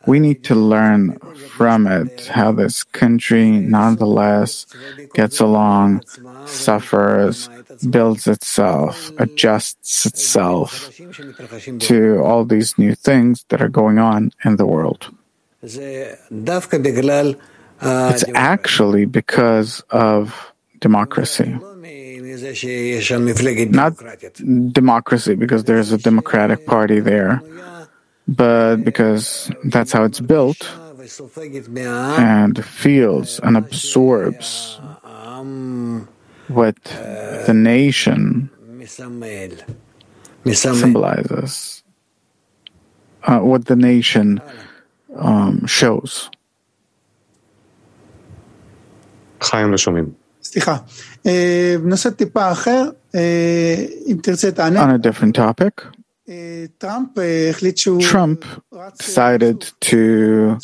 we 0.08 0.20
need 0.20 0.44
to 0.46 0.56
learn 0.56 1.20
from 1.58 1.86
it 1.86 2.28
how 2.28 2.52
this 2.54 2.84
country 2.84 3.52
nonetheless 3.52 4.66
gets 5.14 5.40
along, 5.40 6.04
suffers, 6.46 7.50
builds 7.90 8.26
itself, 8.28 9.12
adjusts 9.20 10.06
itself 10.06 10.90
to 11.80 12.20
all 12.24 12.46
these 12.46 12.78
new 12.78 12.96
things 12.96 13.46
that 13.50 13.62
are 13.62 13.70
going 13.70 14.00
on 14.00 14.32
in 14.46 14.56
the 14.56 14.66
world. 14.66 15.14
It's 17.82 18.26
actually 18.34 19.06
because 19.06 19.82
of 19.92 20.54
democracy. 20.80 21.58
Not 23.72 23.94
democracy 24.74 25.36
because 25.36 25.64
there's 25.66 25.92
a 25.92 25.98
Democratic 25.98 26.66
Party 26.66 27.00
there, 27.00 27.42
but 28.28 28.78
because 28.78 29.52
that's 29.66 29.92
how 29.92 30.04
it's 30.04 30.20
built 30.20 30.70
and 32.18 32.66
feels 32.66 33.40
and 33.40 33.58
absorbs 33.58 34.80
what 36.48 36.76
the 36.84 37.54
nation 37.54 38.50
symbolizes, 40.54 41.84
uh, 43.24 43.40
what 43.40 43.66
the 43.66 43.76
nation 43.76 44.42
um, 45.16 45.66
shows. 45.66 46.30
חיים 49.43 49.71
לא 49.71 49.77
שומעים. 49.77 50.07
סליחה. 50.43 50.77
בנושא 51.83 52.11
טיפה 52.11 52.53
אחר, 52.53 52.91
אם 54.07 54.17
תרצה 54.23 54.51
תענה. 54.51 54.85
On 54.85 54.99
a 54.99 54.99
different 54.99 55.37
topic. 55.37 55.87
טראמפ 56.79 57.09
החליט 57.51 57.77
שהוא... 57.77 58.03
Trump 58.03 58.45
decided 59.03 59.65
to 59.81 60.57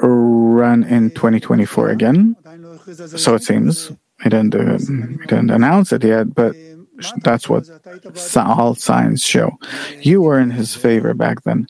run 0.00 0.82
in 0.84 1.10
2024 1.10 1.88
again. 1.90 2.36
So 3.16 3.34
it 3.34 3.42
seems. 3.42 3.92
He 4.22 4.28
didn't, 4.30 4.54
uh, 4.54 4.78
he 5.20 5.26
didn't 5.26 5.50
announce 5.50 5.92
it 5.92 6.04
yet, 6.04 6.34
but 6.34 6.54
that's 7.22 7.48
what 7.48 7.64
all 8.36 8.74
signs 8.74 9.22
show. 9.22 9.58
You 10.00 10.22
were 10.22 10.38
in 10.38 10.50
his 10.50 10.74
favor 10.74 11.14
back 11.14 11.42
then. 11.42 11.66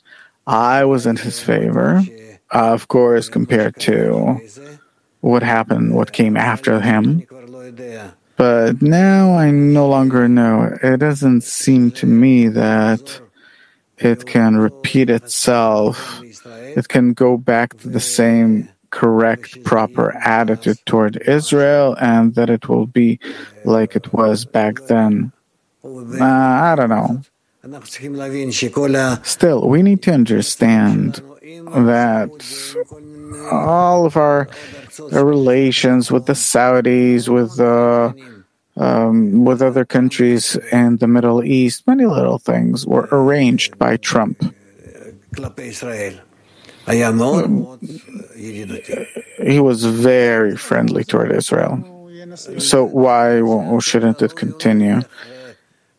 I 0.47 0.85
was 0.85 1.05
in 1.05 1.17
his 1.17 1.39
favor, 1.39 2.03
of 2.51 2.87
course, 2.87 3.29
compared 3.29 3.79
to 3.81 4.39
what 5.20 5.42
happened, 5.42 5.94
what 5.94 6.12
came 6.12 6.36
after 6.36 6.80
him. 6.80 7.26
But 8.36 8.80
now 8.80 9.34
I 9.34 9.50
no 9.50 9.88
longer 9.88 10.28
know. 10.28 10.78
It 10.82 10.98
doesn't 10.98 11.42
seem 11.42 11.90
to 11.92 12.06
me 12.06 12.48
that 12.48 13.20
it 13.98 14.26
can 14.26 14.56
repeat 14.56 15.10
itself. 15.10 16.22
It 16.22 16.88
can 16.88 17.12
go 17.12 17.36
back 17.36 17.76
to 17.78 17.88
the 17.88 18.00
same 18.00 18.70
correct, 18.88 19.62
proper 19.62 20.16
attitude 20.16 20.78
toward 20.86 21.16
Israel 21.28 21.96
and 22.00 22.34
that 22.34 22.50
it 22.50 22.68
will 22.68 22.86
be 22.86 23.20
like 23.64 23.94
it 23.94 24.12
was 24.12 24.44
back 24.44 24.80
then. 24.86 25.32
Uh, 25.84 26.24
I 26.24 26.74
don't 26.76 26.88
know. 26.88 27.22
Still, 29.22 29.68
we 29.68 29.82
need 29.82 30.02
to 30.02 30.12
understand 30.12 31.22
that 31.58 32.30
all 33.52 34.06
of 34.06 34.16
our, 34.16 34.48
relations 35.12 36.10
with 36.10 36.26
the 36.26 36.34
Saudis, 36.34 37.28
with 37.28 37.56
the 37.56 38.14
um, 38.76 39.44
with 39.44 39.60
other 39.62 39.84
countries 39.84 40.56
in 40.72 40.96
the 40.98 41.06
Middle 41.06 41.42
East, 41.44 41.86
many 41.86 42.06
little 42.06 42.38
things 42.38 42.86
were 42.86 43.08
arranged 43.12 43.78
by 43.78 43.96
Trump. 43.96 44.42
He 49.42 49.60
was 49.60 49.84
very 49.84 50.56
friendly 50.56 51.04
toward 51.04 51.32
Israel. 51.32 51.84
So 52.58 52.84
why 52.84 53.40
shouldn't 53.80 54.22
it 54.22 54.36
continue? 54.36 55.02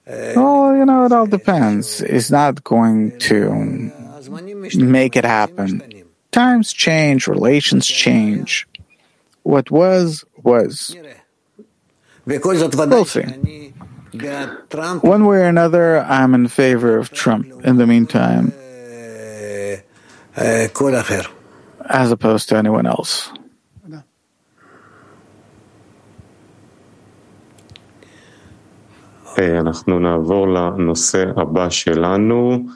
Well, 0.08 0.76
you 0.76 0.86
know, 0.86 1.06
it 1.06 1.12
all 1.12 1.28
depends. 1.28 2.02
It's 2.02 2.32
not 2.32 2.64
going 2.64 3.18
to 3.20 3.92
make 4.77 5.17
it 5.17 5.25
happen. 5.25 5.83
Times 6.33 6.73
change, 6.73 7.27
relations 7.27 7.87
change. 7.87 8.67
What 9.43 9.71
was, 9.71 10.25
was. 10.43 10.95
We'll 12.27 13.05
see. 13.05 13.73
One 15.01 15.27
way 15.27 15.39
or 15.39 15.45
another, 15.45 16.01
I'm 16.01 16.35
in 16.35 16.49
favor 16.49 16.97
of 16.97 17.11
Trump 17.11 17.47
in 17.65 17.77
the 17.77 17.87
meantime, 17.87 18.53
as 21.89 22.11
opposed 22.11 22.49
to 22.49 22.57
anyone 22.57 22.87
else. 22.87 23.31
אנחנו 29.39 29.99
נעבור 29.99 30.49
לנושא 30.49 31.25
הבא 31.37 31.71
שלנו, 31.71 32.67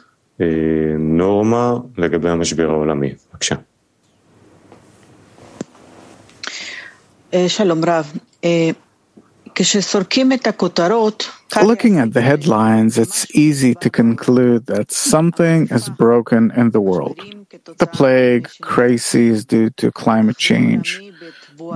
נורמה 0.98 1.74
לגבי 1.98 2.28
המשבר 2.28 2.70
העולמי. 2.70 3.14
בבקשה. 3.32 3.54
שלום 7.48 7.80
רב. 7.84 8.12
כשסורקים 9.54 10.32
את 10.32 10.46
הכותרות, 10.46 11.30
Looking 11.56 11.98
at 11.98 12.12
the 12.12 12.22
headlines, 12.22 12.96
it's 12.96 13.26
easy 13.34 13.74
to 13.74 13.90
conclude 13.90 14.66
that 14.66 14.92
something 14.92 15.66
is 15.76 15.88
broken 15.88 16.52
in 16.56 16.70
the 16.70 16.80
world. 16.80 17.18
The 17.78 17.88
plague, 17.88 18.48
crises 18.62 19.44
due 19.44 19.70
to 19.70 19.90
climate 19.90 20.38
change, 20.38 20.88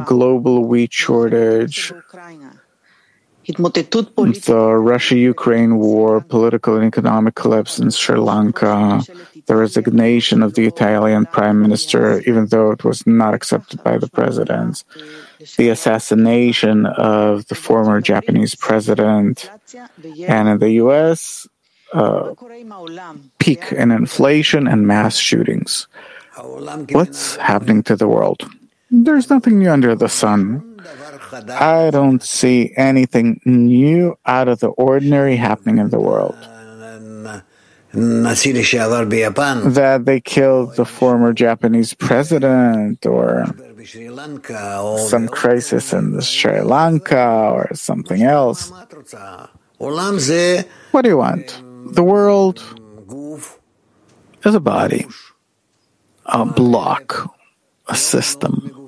global 0.07 0.64
wheat 0.70 0.93
shortage, 0.93 1.93
the 4.45 4.76
Russia 4.78 5.16
Ukraine 5.16 5.78
war, 5.78 6.22
political 6.22 6.76
and 6.76 6.86
economic 6.86 7.36
collapse 7.36 7.80
in 7.80 7.89
Sri 7.91 8.18
Lanka, 8.18 9.02
the 9.47 9.56
resignation 9.56 10.43
of 10.43 10.54
the 10.54 10.66
Italian 10.66 11.26
prime 11.26 11.62
minister, 11.62 12.22
even 12.28 12.47
though 12.47 12.72
it 12.72 12.84
was 12.84 13.06
not 13.08 13.34
accepted 13.34 13.84
by 13.84 13.97
the 13.97 14.10
president, 14.10 14.84
the 15.58 15.70
assassination 15.70 16.86
of 16.86 17.47
the 17.47 17.56
former 17.56 18.02
Japanese 18.02 18.56
president, 18.56 19.50
and 20.28 20.50
in 20.50 20.60
the 20.60 20.72
US, 20.84 21.47
uh, 21.93 22.34
peak 23.39 23.72
in 23.72 23.91
inflation 23.91 24.68
and 24.68 24.86
mass 24.86 25.18
shootings. 25.18 25.88
What's 26.91 27.36
happening 27.38 27.84
to 27.84 27.95
the 27.95 28.08
world? 28.08 28.47
There's 28.92 29.30
nothing 29.30 29.60
new 29.60 29.70
under 29.70 29.96
the 29.96 30.10
sun. 30.10 30.82
I 31.50 31.90
don't 31.92 32.24
see 32.24 32.74
anything 32.76 33.40
new 33.46 34.18
out 34.26 34.48
of 34.48 34.60
the 34.60 34.70
ordinary 34.70 35.36
happening 35.36 35.78
in 35.78 35.90
the 35.90 36.00
world. 36.00 36.36
That 39.74 40.06
they 40.06 40.20
killed 40.20 40.76
the 40.76 40.86
former 40.86 41.34
Japanese 41.34 41.94
president 41.94 43.06
or 43.06 43.46
some 45.08 45.28
crisis 45.28 45.94
in 45.94 46.20
Sri 46.22 46.62
Lanka 46.62 47.50
or 47.52 47.70
something 47.74 48.24
else. 48.24 48.72
What 50.92 51.02
do 51.04 51.10
you 51.10 51.18
want? 51.18 51.62
The 51.94 52.04
world 52.04 52.62
is 54.44 54.56
a 54.56 54.60
body, 54.60 55.06
a 56.26 56.46
block, 56.46 57.36
a 57.88 57.96
system 57.96 58.79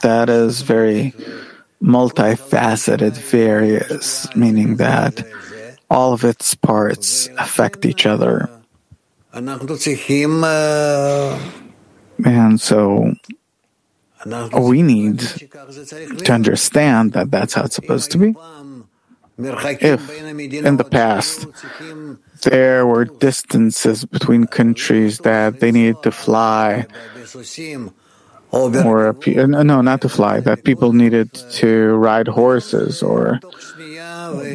that 0.00 0.28
is 0.28 0.62
very 0.62 1.14
multifaceted, 1.82 3.16
various, 3.16 4.34
meaning 4.36 4.76
that 4.76 5.26
all 5.90 6.12
of 6.12 6.24
its 6.24 6.54
parts 6.54 7.28
affect 7.38 7.84
each 7.84 8.06
other. 8.06 8.48
And 9.34 9.50
so 12.60 13.14
we 14.58 14.82
need 14.82 15.18
to 15.18 16.32
understand 16.32 17.12
that 17.12 17.30
that's 17.30 17.54
how 17.54 17.64
it's 17.64 17.74
supposed 17.74 18.10
to 18.12 18.18
be. 18.18 18.34
If 19.38 20.10
in 20.20 20.76
the 20.76 20.84
past 20.84 21.46
there 22.42 22.86
were 22.86 23.04
distances 23.06 24.04
between 24.04 24.46
countries 24.46 25.18
that 25.18 25.60
they 25.60 25.72
needed 25.72 26.02
to 26.04 26.12
fly 26.12 26.86
or 28.52 29.08
uh, 29.08 29.46
no, 29.46 29.80
not 29.80 30.02
to 30.02 30.08
fly, 30.08 30.40
that 30.40 30.64
people 30.64 30.92
needed 30.92 31.32
to 31.52 31.94
ride 31.96 32.28
horses 32.28 33.02
or 33.02 33.40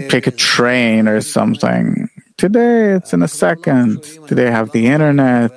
take 0.10 0.28
a 0.28 0.32
train 0.32 1.08
or 1.08 1.22
something. 1.22 2.10
Today 2.38 2.94
it's 2.94 3.14
in 3.14 3.24
a 3.24 3.28
second. 3.28 4.04
Today 4.28 4.52
have 4.52 4.72
the 4.72 4.88
internet. 4.88 5.52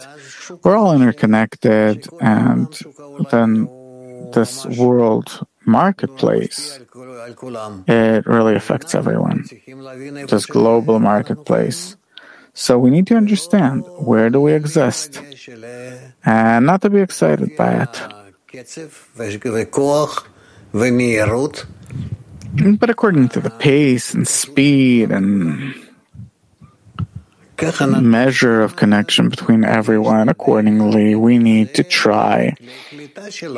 We're 0.65 0.77
all 0.77 0.95
interconnected 0.95 2.09
and 2.21 2.67
then 3.31 3.69
this 4.33 4.65
world 4.79 5.47
marketplace, 5.67 6.81
it 7.87 8.27
really 8.27 8.55
affects 8.57 8.95
everyone. 8.95 9.45
This 10.29 10.47
global 10.47 10.99
marketplace. 10.99 11.97
So 12.55 12.79
we 12.79 12.91
need 12.91 13.07
to 13.09 13.17
understand 13.17 13.85
where 13.87 14.29
do 14.31 14.41
we 14.41 14.53
exist 14.55 15.23
and 16.25 16.67
not 16.67 16.83
to 16.83 16.91
be 16.91 17.01
excited 17.01 17.57
by 17.57 17.85
it. 17.85 18.20
But 22.81 22.91
according 22.91 23.29
to 23.31 23.41
the 23.41 23.51
pace 23.51 24.13
and 24.13 24.27
speed 24.27 25.11
and 25.13 25.75
measure 28.03 28.61
of 28.63 28.75
connection 28.77 29.29
between 29.29 29.65
everyone, 29.65 30.29
accordingly, 30.29 31.15
we 31.15 31.39
need 31.39 31.75
to 31.75 31.85
try 31.85 32.55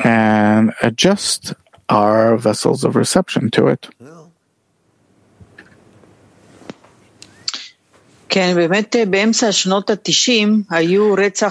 and 0.04 0.74
adjust 0.82 1.54
our 1.88 2.36
vessels 2.36 2.84
of 2.84 2.96
reception 2.96 3.50
to 3.52 3.68
it. 3.68 3.88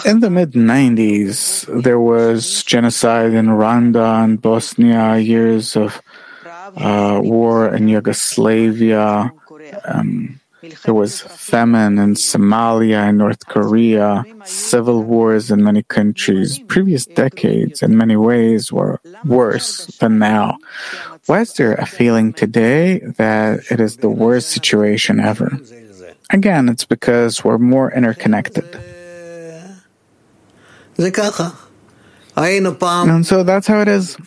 In 0.08 0.20
the 0.20 0.32
mid 0.32 0.54
90s, 0.54 1.70
there 1.84 2.00
was 2.00 2.64
genocide 2.64 3.34
in 3.34 3.46
Rwanda 3.46 4.24
and 4.24 4.42
Bosnia, 4.42 5.18
years 5.18 5.76
of 5.76 6.02
uh, 6.76 7.22
war 7.22 7.70
in 7.70 7.88
Yugoslavia. 7.88 9.32
Um, 9.86 10.40
there 10.84 10.94
was 10.94 11.22
famine 11.22 12.00
in 12.00 12.16
Somalia 12.16 13.10
and 13.10 13.20
North 13.20 13.46
Korea, 13.46 14.24
civil 14.46 15.04
wars 15.04 15.52
in 15.52 15.64
many 15.64 15.84
countries. 15.84 16.58
Previous 16.66 17.06
decades, 17.06 17.84
in 17.84 17.96
many 17.96 18.16
ways, 18.16 18.72
were 18.72 19.00
worse 19.24 19.86
than 19.98 20.18
now. 20.18 20.58
Why 21.28 21.42
is 21.42 21.54
there 21.54 21.74
a 21.74 21.86
feeling 21.86 22.34
today 22.34 23.00
that 23.18 23.70
it 23.70 23.80
is 23.80 23.98
the 23.98 24.10
worst 24.10 24.50
situation 24.50 25.20
ever? 25.20 25.60
Again, 26.32 26.70
it's 26.70 26.86
because 26.86 27.44
we're 27.44 27.58
more 27.58 27.92
interconnected. 27.92 28.66
And 33.10 33.26
so 33.26 33.44
that's 33.44 33.68
how 33.68 33.82
it 33.82 33.88
is. 33.88 34.18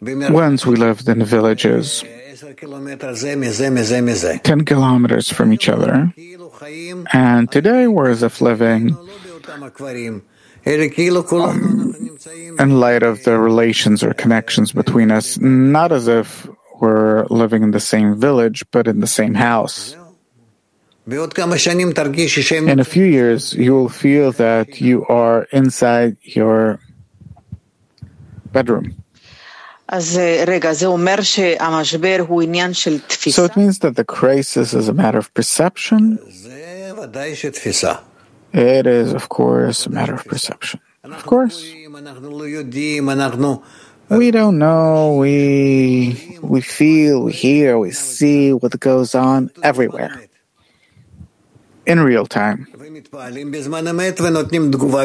Once 0.00 0.66
we 0.66 0.76
lived 0.76 1.08
in 1.08 1.24
villages, 1.24 2.04
10 4.44 4.64
kilometers 4.64 5.32
from 5.32 5.52
each 5.52 5.68
other. 5.68 6.12
And 7.12 7.50
today 7.50 7.88
we're 7.88 8.10
as 8.10 8.22
if 8.22 8.40
living 8.40 8.96
um, 8.96 9.08
in 12.58 12.80
light 12.80 13.02
of 13.02 13.24
the 13.24 13.38
relations 13.38 14.02
or 14.02 14.14
connections 14.14 14.72
between 14.72 15.10
us, 15.10 15.38
not 15.38 15.92
as 15.92 16.06
if 16.06 16.48
we're 16.80 17.26
living 17.26 17.62
in 17.62 17.72
the 17.72 17.80
same 17.80 18.18
village, 18.18 18.64
but 18.70 18.86
in 18.86 19.00
the 19.00 19.06
same 19.06 19.34
house. 19.34 19.96
In 21.06 22.78
a 22.78 22.84
few 22.84 23.04
years, 23.04 23.54
you 23.54 23.72
will 23.72 23.88
feel 23.88 24.32
that 24.32 24.80
you 24.80 25.06
are 25.06 25.48
inside 25.50 26.16
your 26.22 26.78
bedroom. 28.52 28.94
So 29.90 30.20
it 30.20 30.36
means 33.56 33.78
that 33.80 33.96
the 33.96 34.04
crisis 34.06 34.74
is 34.74 34.88
a 34.88 34.92
matter 34.92 35.18
of 35.18 35.34
perception? 35.34 36.18
It 38.52 38.86
is, 38.86 39.12
of 39.12 39.28
course, 39.28 39.86
a 39.86 39.90
matter 39.90 40.14
of 40.14 40.24
perception. 40.26 40.80
Of 41.02 41.24
course. 41.24 41.64
We 44.10 44.30
don't 44.30 44.58
know. 44.58 45.16
We 45.18 46.38
we 46.42 46.60
feel, 46.60 47.24
we 47.24 47.32
hear, 47.32 47.78
we 47.78 47.92
see 47.92 48.52
what 48.52 48.78
goes 48.80 49.14
on 49.14 49.50
everywhere 49.62 50.29
in 51.90 51.98
real 52.00 52.26
time. 52.26 52.66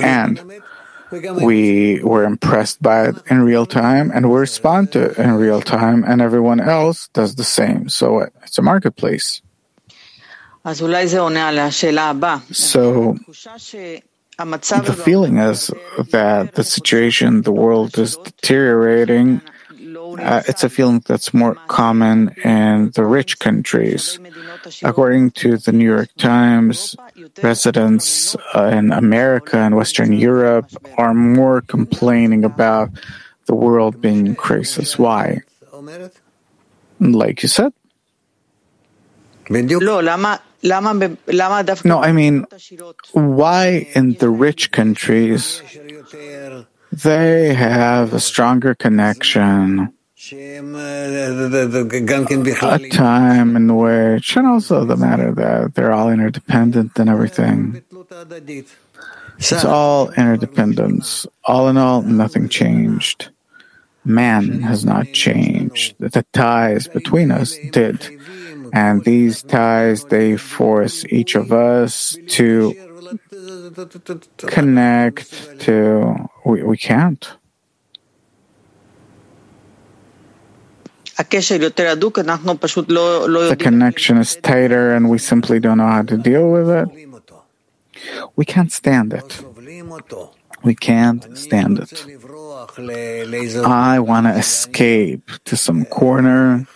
And 0.04 0.62
we 1.42 2.02
were 2.04 2.24
impressed 2.24 2.82
by 2.82 3.08
it 3.10 3.16
in 3.30 3.42
real 3.42 3.66
time 3.66 4.12
and 4.14 4.30
we 4.30 4.40
respond 4.40 4.92
to 4.94 5.00
it 5.10 5.18
in 5.18 5.34
real 5.34 5.62
time 5.62 6.04
and 6.04 6.22
everyone 6.22 6.60
else 6.60 7.08
does 7.14 7.36
the 7.36 7.44
same. 7.44 7.90
So 7.90 8.22
uh, 8.22 8.28
it's 8.44 8.58
a 8.58 8.62
marketplace. 8.62 9.42
So 10.66 10.82
the 14.90 15.02
feeling 15.06 15.38
is 15.38 15.72
that 16.12 16.56
the 16.56 16.64
situation, 16.64 17.42
the 17.44 17.52
world 17.52 17.98
is 17.98 18.18
deteriorating 18.18 19.42
uh, 20.20 20.42
it's 20.48 20.64
a 20.64 20.70
feeling 20.70 21.02
that's 21.06 21.34
more 21.34 21.56
common 21.68 22.30
in 22.44 22.92
the 22.92 23.06
rich 23.06 23.40
countries. 23.40 24.20
According 24.84 25.32
to 25.32 25.58
the 25.58 25.72
New 25.72 25.86
York 25.86 26.10
Times, 26.18 26.96
residents 27.42 28.36
uh, 28.56 28.66
in 28.74 28.92
America 28.92 29.58
and 29.58 29.76
Western 29.76 30.14
Europe 30.14 30.70
are 30.98 31.14
more 31.14 31.62
complaining 31.62 32.44
about 32.44 32.90
the 33.46 33.56
world 33.56 34.02
being 34.02 34.28
in 34.28 34.36
crisis. 34.36 34.98
Why? 34.98 35.42
Like 37.00 37.44
you 37.44 37.50
said. 37.50 37.74
No, 41.86 42.02
I 42.02 42.12
mean, 42.12 42.46
why 43.14 43.88
in 43.94 44.14
the 44.14 44.30
rich 44.30 44.72
countries 44.72 45.62
they 46.92 47.54
have 47.54 48.14
a 48.14 48.20
stronger 48.20 48.74
connection 48.74 49.94
a 52.74 52.90
time 52.90 53.56
in 53.56 53.76
which, 53.76 54.36
and 54.36 54.48
also 54.48 54.86
the 54.86 54.98
matter 54.98 55.32
that 55.34 55.76
they're 55.76 55.92
all 55.92 56.10
interdependent 56.10 56.98
and 56.98 57.10
everything. 57.10 57.84
It's 59.38 59.66
all 59.66 60.12
interdependence. 60.12 61.28
All 61.44 61.68
in 61.68 61.78
all, 61.78 62.02
nothing 62.02 62.50
changed. 62.50 63.30
Man 64.04 64.62
has 64.62 64.86
not 64.86 65.12
changed. 65.14 65.96
The 66.00 66.26
ties 66.34 66.88
between 66.88 67.32
us 67.32 67.58
did. 67.72 68.10
And 68.74 69.04
these 69.04 69.44
ties, 69.44 70.06
they 70.06 70.38
force 70.38 71.06
each 71.06 71.36
of 71.36 71.52
us 71.52 72.18
to 72.30 72.74
connect 74.38 75.60
to, 75.62 76.30
we, 76.46 76.64
we 76.64 76.78
can't. 76.78 77.28
The 83.50 83.58
connection 83.60 84.18
is 84.18 84.36
tighter 84.38 84.94
and 84.94 85.10
we 85.10 85.18
simply 85.18 85.60
don't 85.60 85.78
know 85.78 85.88
how 85.88 86.04
to 86.04 86.18
deal 86.18 86.52
with 86.52 86.70
it. 86.70 86.88
We 88.36 88.46
can't 88.46 88.72
stand 88.72 89.14
it. 89.14 89.44
We 90.64 90.76
can't 90.76 91.38
stand 91.38 91.80
it. 91.80 92.06
I 93.66 94.00
want 94.00 94.26
to 94.26 94.34
escape 94.38 95.30
to 95.46 95.56
some 95.56 95.86
corner 95.86 96.68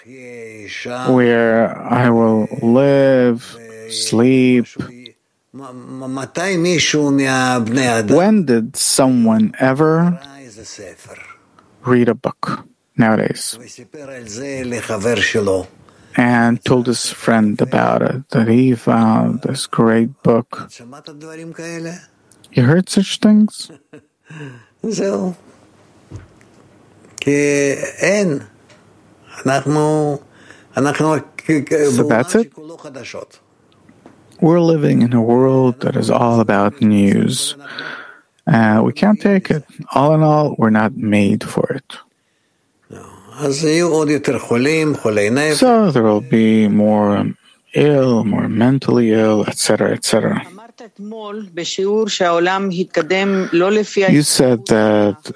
where 1.08 1.78
I 1.78 2.10
will 2.10 2.48
live, 2.62 3.58
sleep. 3.90 4.68
When 8.22 8.46
did 8.46 8.76
someone 8.76 9.54
ever 9.60 10.20
read 11.84 12.10
a 12.10 12.16
book? 12.16 12.66
nowadays. 13.00 13.58
And 16.18 16.64
told 16.66 16.88
his 16.88 17.10
friend 17.10 17.60
about 17.62 18.02
it, 18.02 18.30
that 18.30 18.48
he 18.48 18.76
found 18.76 19.42
this 19.44 19.68
great 19.68 20.22
book. 20.24 20.70
You 22.52 22.64
heard 22.64 22.90
such 22.90 23.20
things? 23.20 23.72
So 31.92 32.04
that's 32.08 32.36
it? 32.36 32.54
We're 34.42 34.62
living 34.62 35.02
in 35.02 35.14
a 35.14 35.22
world 35.22 35.82
that 35.82 35.96
is 35.96 36.10
all 36.10 36.40
about 36.40 36.82
news. 36.82 37.56
Uh, 38.48 38.82
we 38.84 38.94
can't 38.94 39.20
take 39.22 39.52
it. 39.52 39.66
All 39.94 40.16
in 40.16 40.24
all, 40.24 40.56
we're 40.58 40.70
not 40.70 40.96
made 40.96 41.44
for 41.44 41.70
it. 41.74 41.98
So 45.56 45.92
there 45.92 46.04
will 46.04 46.22
be 46.22 46.68
more 46.68 47.16
um, 47.18 47.38
ill, 47.74 48.26
more 48.26 48.50
mentally 48.50 49.12
ill, 49.14 49.46
etc., 49.48 49.94
etc. 49.94 50.46
You 54.10 54.24
said 54.24 54.66
that 54.68 55.32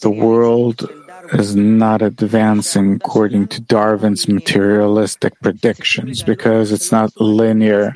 the 0.00 0.10
world 0.10 0.88
is 1.32 1.54
not 1.56 2.02
advancing 2.02 2.94
according 2.96 3.48
to 3.48 3.60
Darwin's 3.60 4.28
materialistic 4.28 5.32
predictions 5.40 6.22
because 6.22 6.72
it's 6.72 6.90
not 6.90 7.12
linear. 7.20 7.92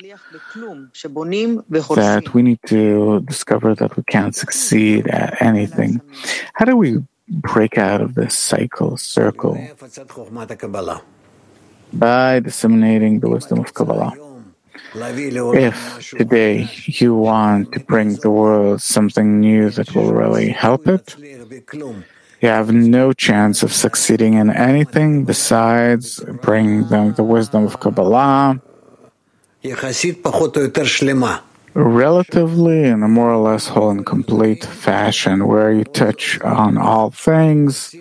That 1.95 2.33
we 2.33 2.41
need 2.41 2.59
to 2.67 3.21
discover 3.21 3.75
that 3.75 3.95
we 3.97 4.03
can't 4.03 4.35
succeed 4.35 5.07
at 5.07 5.41
anything. 5.41 6.01
How 6.53 6.65
do 6.65 6.75
we 6.77 6.99
break 7.29 7.77
out 7.77 8.01
of 8.01 8.15
this 8.15 8.35
cycle, 8.35 8.97
circle, 8.97 9.57
by 11.93 12.39
disseminating 12.39 13.19
the 13.19 13.29
wisdom 13.29 13.59
of 13.59 13.73
Kabbalah. 13.73 14.13
If 14.95 16.09
today 16.11 16.69
you 16.85 17.15
want 17.15 17.71
to 17.73 17.79
bring 17.79 18.15
the 18.15 18.29
world 18.29 18.81
something 18.81 19.39
new 19.39 19.69
that 19.71 19.93
will 19.95 20.13
really 20.13 20.49
help 20.49 20.87
it, 20.87 21.15
you 21.19 22.49
have 22.49 22.71
no 22.71 23.11
chance 23.13 23.63
of 23.63 23.73
succeeding 23.73 24.35
in 24.35 24.49
anything 24.51 25.25
besides 25.25 26.23
bringing 26.41 26.87
them 26.87 27.13
the 27.13 27.23
wisdom 27.23 27.65
of 27.65 27.79
Kabbalah 27.79 28.61
relatively 31.77 32.83
in 32.85 33.03
a 33.03 33.07
more 33.07 33.31
or 33.31 33.37
less 33.37 33.67
whole 33.67 33.91
and 33.91 34.05
complete 34.05 34.65
fashion, 34.65 35.45
where 35.47 35.71
you 35.71 35.83
touch 35.83 36.39
on 36.41 36.77
all 36.77 37.11
things 37.11 37.93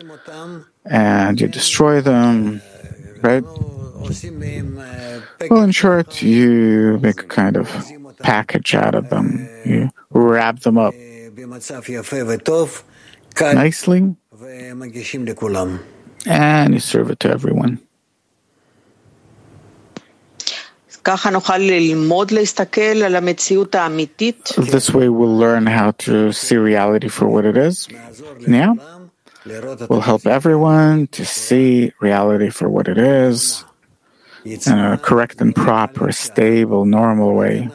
and 0.87 1.41
you 1.41 1.47
destroy 1.49 2.01
them, 2.01 2.63
right? 3.21 3.45
Well, 5.51 5.63
in 5.63 5.73
short, 5.73 6.23
you 6.23 6.99
make 7.03 7.21
a 7.21 7.27
kind 7.27 7.57
of 7.57 7.69
package 8.21 8.75
out 8.75 8.95
of 8.95 9.11
them, 9.11 9.47
you 9.67 9.91
wrap 10.11 10.61
them 10.61 10.79
up 10.79 10.95
nicely, 13.55 14.17
and 16.27 16.73
you 16.75 16.81
serve 16.81 17.11
it 17.11 17.21
to 17.21 17.29
everyone. 17.31 17.81
This 24.59 24.91
way 24.91 25.07
we'll 25.09 25.39
learn 25.39 25.67
how 25.71 25.95
to 26.11 26.33
see 26.35 26.57
reality 26.59 27.07
for 27.09 27.31
what 27.31 27.45
it 27.47 27.57
is. 27.57 27.87
Yeah? 28.43 28.75
We'll 29.89 30.03
help 30.03 30.27
everyone 30.27 31.07
to 31.15 31.23
see 31.25 31.93
reality 32.03 32.51
for 32.51 32.69
what 32.69 32.89
it 32.91 32.99
is 32.99 33.63
in 34.67 34.79
a 34.79 34.99
correct 34.99 35.41
and 35.41 35.55
proper, 35.55 36.11
stable, 36.11 36.85
normal 36.85 37.35
way 37.35 37.71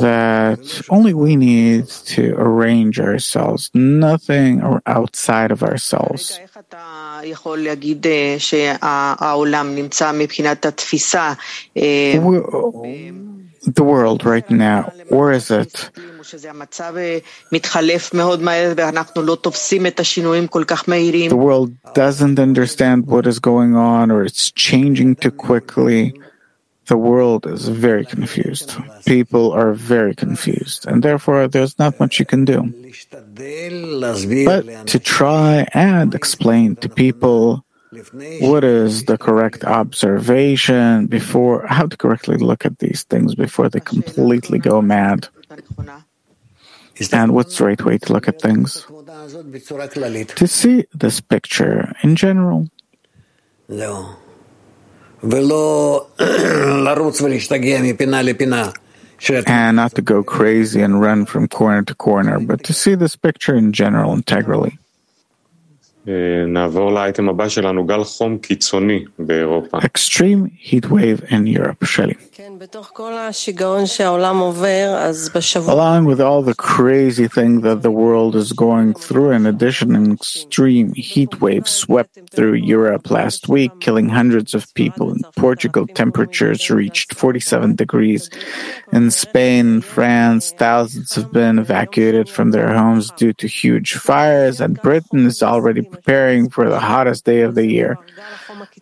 that 0.00 0.82
only 0.90 1.14
we 1.14 1.36
need 1.36 1.88
to 1.88 2.34
arrange 2.36 3.00
ourselves, 3.00 3.70
nothing 3.74 4.62
outside 4.86 5.50
of 5.50 5.62
ourselves. 5.62 6.38
The 13.64 13.84
world 13.84 14.24
right 14.24 14.50
now, 14.50 14.92
or 15.08 15.30
is 15.30 15.48
it? 15.52 15.90
The 21.28 21.36
world 21.36 21.70
doesn't 21.94 22.38
understand 22.40 23.06
what 23.06 23.26
is 23.28 23.38
going 23.38 23.76
on, 23.76 24.10
or 24.10 24.24
it's 24.24 24.50
changing 24.50 25.14
too 25.14 25.30
quickly 25.30 26.12
the 26.86 26.96
world 26.96 27.46
is 27.46 27.68
very 27.68 28.04
confused. 28.04 28.74
People 29.06 29.52
are 29.52 29.72
very 29.72 30.14
confused, 30.14 30.86
and 30.86 31.02
therefore 31.02 31.48
there's 31.48 31.78
not 31.78 31.98
much 32.00 32.18
you 32.18 32.26
can 32.26 32.44
do. 32.44 32.62
But 34.44 34.86
to 34.88 34.98
try 34.98 35.66
and 35.72 36.14
explain 36.14 36.76
to 36.76 36.88
people 36.88 37.64
what 38.40 38.64
is 38.64 39.04
the 39.04 39.18
correct 39.18 39.64
observation 39.64 41.06
before, 41.06 41.66
how 41.66 41.86
to 41.86 41.96
correctly 41.96 42.38
look 42.38 42.64
at 42.64 42.78
these 42.78 43.04
things 43.04 43.34
before 43.34 43.68
they 43.68 43.80
completely 43.80 44.58
go 44.58 44.80
mad, 44.82 45.28
and 47.12 47.34
what's 47.34 47.58
the 47.58 47.64
right 47.64 47.84
way 47.84 47.98
to 47.98 48.12
look 48.12 48.28
at 48.28 48.40
things. 48.40 48.86
To 50.36 50.48
see 50.48 50.84
this 50.94 51.20
picture 51.20 51.94
in 52.02 52.16
general. 52.16 52.68
And 59.46 59.76
not 59.76 59.94
to 59.94 60.02
go 60.02 60.24
crazy 60.24 60.82
and 60.82 61.00
run 61.00 61.26
from 61.26 61.46
corner 61.46 61.82
to 61.84 61.94
corner, 61.94 62.40
but 62.40 62.64
to 62.64 62.72
see 62.72 62.96
this 62.96 63.14
picture 63.14 63.54
in 63.54 63.72
general 63.72 64.12
integrally. 64.14 64.78
נעבור 66.47 66.91
לאייטם 66.91 67.29
הבא 67.29 67.49
שלנו, 67.49 67.85
גל 67.85 68.03
חום 68.03 68.37
קיצוני 68.37 69.03
באירופה. 69.19 69.77
Extreme 69.77 70.69
heat 70.69 70.85
wave 70.85 71.31
in 71.31 71.57
Europe, 71.57 71.85
שלי. 71.85 72.13
Along 75.67 76.05
with 76.05 76.21
all 76.21 76.41
the 76.41 76.55
crazy 76.55 77.27
thing 77.27 77.61
that 77.61 77.81
the 77.81 77.91
world 77.91 78.35
is 78.35 78.51
going 78.51 78.93
through, 78.93 79.29
in 79.31 79.45
addition, 79.45 79.95
an 79.95 80.13
extreme 80.13 80.89
heat 80.93 81.33
wave 81.41 81.67
swept 81.67 82.15
through 82.35 82.55
Europe 82.77 83.05
last 83.11 83.47
week, 83.47 83.71
killing 83.79 84.07
hundreds 84.09 84.51
of 84.55 84.61
people. 84.73 85.11
In 85.15 85.21
Portugal, 85.35 85.85
temperatures 85.87 86.61
reached 86.71 87.13
47 87.13 87.75
degrees. 87.75 88.29
In 88.91 89.11
Spain, 89.11 89.81
France, 89.81 90.53
thousands 90.57 91.13
have 91.15 91.31
been 91.31 91.59
evacuated 91.59 92.27
from 92.29 92.51
their 92.51 92.73
homes 92.73 93.11
due 93.11 93.33
to 93.33 93.45
huge 93.47 93.93
fires, 93.93 94.59
and 94.61 94.81
Britain 94.81 95.25
is 95.27 95.43
already 95.43 95.83
preparing 95.92 96.48
for 96.48 96.68
the 96.68 96.80
hottest 96.80 97.24
day 97.24 97.42
of 97.42 97.54
the 97.54 97.66
year. 97.66 97.98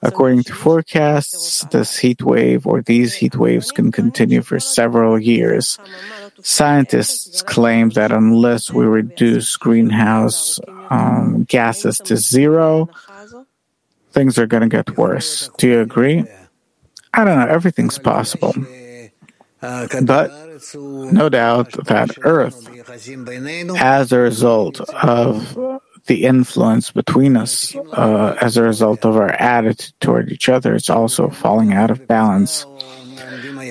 According 0.00 0.44
to 0.44 0.54
forecasts, 0.54 1.64
this 1.70 1.98
heat 1.98 2.22
wave 2.22 2.66
or 2.66 2.80
these 2.80 3.14
heat 3.14 3.36
waves 3.36 3.72
can 3.72 3.92
continue 3.92 4.42
for 4.42 4.58
several 4.60 5.18
years. 5.18 5.78
Scientists 6.42 7.42
claim 7.42 7.90
that 7.90 8.12
unless 8.12 8.72
we 8.72 8.84
reduce 8.86 9.56
greenhouse 9.56 10.58
um, 10.88 11.44
gases 11.44 11.98
to 11.98 12.16
zero, 12.16 12.88
things 14.12 14.38
are 14.38 14.46
going 14.46 14.62
to 14.62 14.68
get 14.68 14.96
worse. 14.96 15.50
Do 15.58 15.68
you 15.68 15.80
agree? 15.80 16.24
I 17.12 17.24
don't 17.24 17.38
know. 17.38 17.46
Everything's 17.46 17.98
possible. 17.98 18.54
But 19.60 20.30
no 20.74 21.28
doubt 21.28 21.72
that 21.86 22.16
Earth, 22.22 22.68
as 23.76 24.12
a 24.12 24.18
result 24.18 24.80
of 24.80 25.80
the 26.06 26.24
influence 26.24 26.90
between 26.90 27.36
us, 27.36 27.74
uh, 27.92 28.36
as 28.40 28.56
a 28.56 28.62
result 28.62 29.04
of 29.04 29.16
our 29.16 29.32
attitude 29.32 29.92
toward 30.00 30.30
each 30.30 30.48
other, 30.48 30.74
is 30.74 30.90
also 30.90 31.28
falling 31.28 31.72
out 31.72 31.90
of 31.90 32.06
balance. 32.06 32.66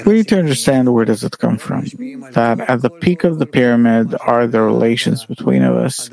We 0.05 0.13
need 0.13 0.27
to 0.29 0.39
understand 0.39 0.93
where 0.93 1.05
does 1.05 1.23
it 1.23 1.37
come 1.39 1.57
from. 1.57 1.85
That 2.31 2.61
at 2.61 2.81
the 2.81 2.89
peak 2.89 3.23
of 3.23 3.39
the 3.39 3.45
pyramid 3.45 4.15
are 4.21 4.47
the 4.47 4.61
relations 4.61 5.25
between 5.25 5.63
us, 5.63 6.09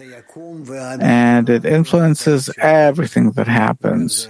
and 1.01 1.49
it 1.49 1.65
influences 1.65 2.51
everything 2.59 3.33
that 3.33 3.47
happens 3.47 4.29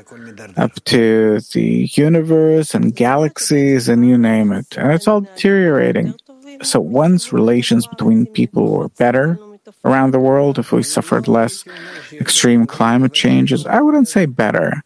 up 0.56 0.74
to 0.84 1.40
the 1.52 1.88
universe 1.92 2.74
and 2.74 2.94
galaxies 2.94 3.88
and 3.88 4.06
you 4.06 4.18
name 4.18 4.52
it. 4.52 4.76
And 4.76 4.92
it's 4.92 5.08
all 5.08 5.22
deteriorating. 5.22 6.14
So 6.62 6.80
once 6.80 7.32
relations 7.32 7.86
between 7.86 8.26
people 8.26 8.72
were 8.72 8.88
better 8.90 9.38
around 9.84 10.12
the 10.12 10.20
world, 10.20 10.58
if 10.58 10.72
we 10.72 10.82
suffered 10.82 11.28
less 11.28 11.64
extreme 12.12 12.66
climate 12.66 13.12
changes, 13.12 13.66
I 13.66 13.80
wouldn't 13.80 14.08
say 14.08 14.26
better, 14.26 14.82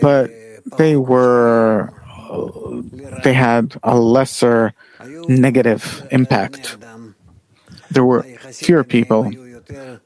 but 0.00 0.30
they 0.78 0.96
were 0.96 1.92
they 3.22 3.32
had 3.32 3.76
a 3.82 3.96
lesser 3.98 4.72
negative 5.28 6.06
impact. 6.10 6.76
There 7.90 8.04
were 8.04 8.22
fewer 8.22 8.84
people. 8.84 9.30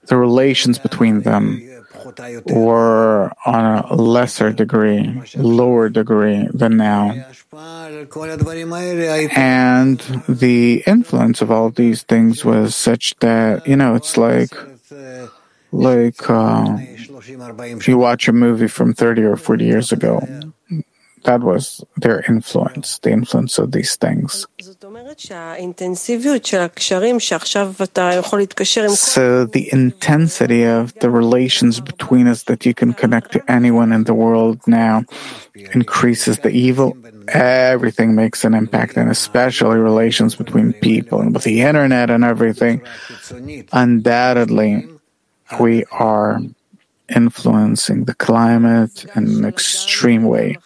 The 0.07 0.17
relations 0.17 0.79
between 0.79 1.23
them 1.23 1.78
were 2.55 3.33
on 3.45 3.85
a 3.85 3.95
lesser 3.95 4.53
degree, 4.53 5.21
lower 5.37 5.89
degree 5.89 6.49
than 6.53 6.77
now. 6.77 7.13
And 9.37 9.99
the 10.29 10.83
influence 10.87 11.43
of 11.43 11.51
all 11.51 11.71
these 11.71 12.03
things 12.03 12.45
was 12.45 12.75
such 12.77 13.15
that, 13.21 13.67
you 13.67 13.77
know, 13.77 13.95
it's 13.95 14.17
like, 14.17 14.51
like, 15.73 16.31
uh, 16.31 16.79
you 17.87 17.99
watch 17.99 18.29
a 18.29 18.33
movie 18.33 18.69
from 18.69 18.95
30 18.95 19.23
or 19.23 19.37
40 19.37 19.65
years 19.65 19.93
ago, 19.93 20.21
that 21.25 21.41
was 21.41 21.85
their 21.97 22.25
influence, 22.29 22.99
the 23.01 23.11
influence 23.11 23.59
of 23.59 23.73
these 23.73 23.97
things. 23.97 24.47
So 29.01 29.47
the 29.47 29.73
intensity 29.73 30.65
of 30.65 30.93
the 31.01 31.09
relations 31.09 31.81
between 31.81 32.29
us 32.29 32.45
that 32.45 32.67
you 32.67 32.75
can 32.75 32.93
connect 32.93 33.33
to 33.33 33.41
anyone 33.51 33.91
in 33.93 34.05
the 34.05 34.13
world 34.13 34.61
now 34.67 35.05
increases 35.55 36.41
the 36.41 36.51
evil. 36.51 36.97
Everything 37.29 38.15
makes 38.15 38.45
an 38.45 38.53
impact, 38.53 38.97
and 38.99 39.11
especially 39.11 39.79
relations 39.79 40.37
between 40.37 40.75
people 40.75 41.21
and 41.21 41.33
with 41.33 41.45
the 41.45 41.63
internet 41.63 42.11
and 42.11 42.23
everything. 42.23 42.83
Undoubtedly, 43.73 44.89
we 45.59 45.85
are 45.91 46.41
influencing 47.09 48.05
the 48.05 48.15
climate 48.15 49.07
in 49.17 49.25
an 49.27 49.45
extreme 49.45 50.25
way. 50.25 50.59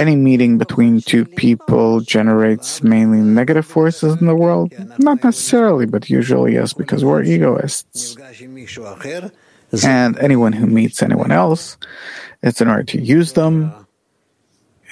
Any 0.00 0.16
meeting 0.16 0.58
between 0.58 1.00
two 1.00 1.24
people 1.24 2.00
generates 2.00 2.82
mainly 2.82 3.20
negative 3.20 3.64
forces 3.64 4.16
in 4.20 4.26
the 4.26 4.34
world? 4.34 4.72
Not 4.98 5.22
necessarily, 5.22 5.86
but 5.86 6.10
usually 6.10 6.54
yes, 6.54 6.72
because 6.72 7.04
we're 7.04 7.22
egoists. 7.22 8.16
And 9.84 10.18
anyone 10.18 10.52
who 10.52 10.66
meets 10.66 11.02
anyone 11.02 11.30
else, 11.30 11.76
it's 12.42 12.60
in 12.60 12.68
order 12.68 12.84
to 12.84 13.00
use 13.00 13.32
them 13.34 13.72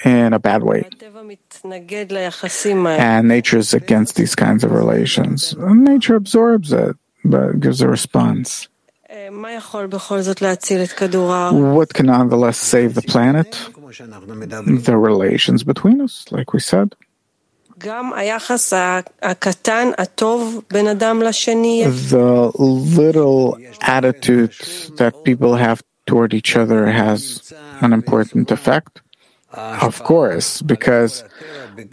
in 0.03 0.33
a 0.33 0.39
bad 0.39 0.63
way. 0.63 0.87
And 2.99 3.27
nature 3.27 3.57
is 3.57 3.73
against 3.73 4.15
these 4.15 4.35
kinds 4.35 4.63
of 4.63 4.71
relations. 4.71 5.55
Nature 5.57 6.15
absorbs 6.15 6.71
it, 6.73 6.95
but 7.23 7.59
gives 7.59 7.81
a 7.81 7.87
response. 7.87 8.67
What 11.53 11.93
can 11.93 12.07
nonetheless 12.07 12.57
save 12.57 12.93
the 12.95 13.01
planet? 13.01 13.57
The 14.83 14.97
relations 14.97 15.63
between 15.63 16.01
us, 16.01 16.25
like 16.31 16.53
we 16.53 16.59
said. 16.59 16.95
The 21.99 22.51
little 22.55 23.57
attitude 23.81 24.53
that 24.97 25.13
people 25.23 25.55
have 25.55 25.83
toward 26.07 26.33
each 26.33 26.55
other 26.55 26.87
has 26.87 27.51
an 27.81 27.91
important 27.93 28.51
effect. 28.51 29.01
Of 29.51 30.03
course, 30.03 30.61
because 30.61 31.23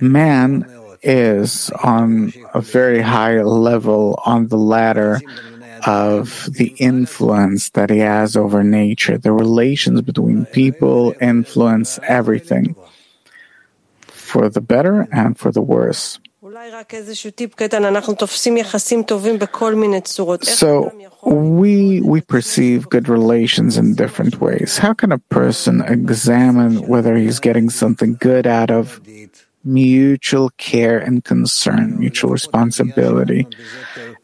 man 0.00 0.66
is 1.02 1.70
on 1.82 2.32
a 2.54 2.60
very 2.60 3.00
high 3.02 3.42
level 3.42 4.20
on 4.24 4.48
the 4.48 4.56
ladder 4.56 5.20
of 5.86 6.48
the 6.52 6.74
influence 6.78 7.70
that 7.70 7.90
he 7.90 7.98
has 7.98 8.36
over 8.36 8.62
nature. 8.62 9.18
The 9.18 9.32
relations 9.32 10.02
between 10.02 10.46
people 10.46 11.14
influence 11.20 11.98
everything 12.06 12.76
for 14.06 14.48
the 14.48 14.60
better 14.60 15.08
and 15.12 15.38
for 15.38 15.50
the 15.52 15.60
worse. 15.60 16.18
So 20.42 20.92
we 21.24 22.00
we 22.00 22.20
perceive 22.20 22.88
good 22.88 23.08
relations 23.08 23.76
in 23.76 23.94
different 23.94 24.40
ways. 24.40 24.78
How 24.78 24.92
can 24.92 25.12
a 25.12 25.18
person 25.18 25.80
examine 25.82 26.86
whether 26.88 27.16
he's 27.16 27.38
getting 27.38 27.70
something 27.70 28.16
good 28.20 28.46
out 28.46 28.70
of 28.70 29.00
mutual 29.64 30.50
care 30.56 30.98
and 30.98 31.24
concern, 31.24 31.98
mutual 31.98 32.30
responsibility? 32.30 33.46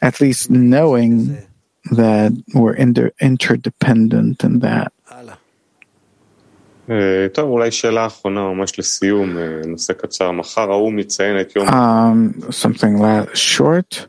At 0.01 0.19
least 0.19 0.49
knowing 0.49 1.37
that 1.90 2.32
we're 2.54 2.74
inter- 2.74 3.12
interdependent 3.20 4.44
in 4.44 4.60
that. 4.60 4.92
טוב, 7.32 7.50
אולי 7.50 7.70
שאלה 7.70 8.06
אחרונה 8.06 8.40
ממש 8.40 8.78
לסיום, 8.78 9.36
נושא 9.66 9.92
קצר. 9.92 10.30
מחר 10.30 10.70
האו"ם 10.72 10.96
מציין 10.96 11.40
את 11.40 11.56
יום... 11.56 11.68
Um, 11.68 12.42
something 12.50 12.98
last, 12.98 13.36
short. 13.36 14.06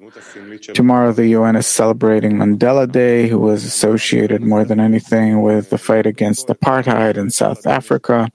Tomorrow 0.74 1.12
the 1.14 1.28
UN 1.38 1.56
is 1.56 1.68
celebrating 1.68 2.34
Mandela 2.34 2.86
Day, 2.92 3.28
who 3.28 3.40
was 3.40 3.64
associated 3.64 4.42
more 4.42 4.66
than 4.66 4.80
anything 4.80 5.42
with 5.42 5.70
the 5.70 5.78
fight 5.78 6.06
against 6.06 6.48
apartheid 6.48 7.16
in 7.18 7.30
South 7.30 7.66
Africa. 7.66 8.30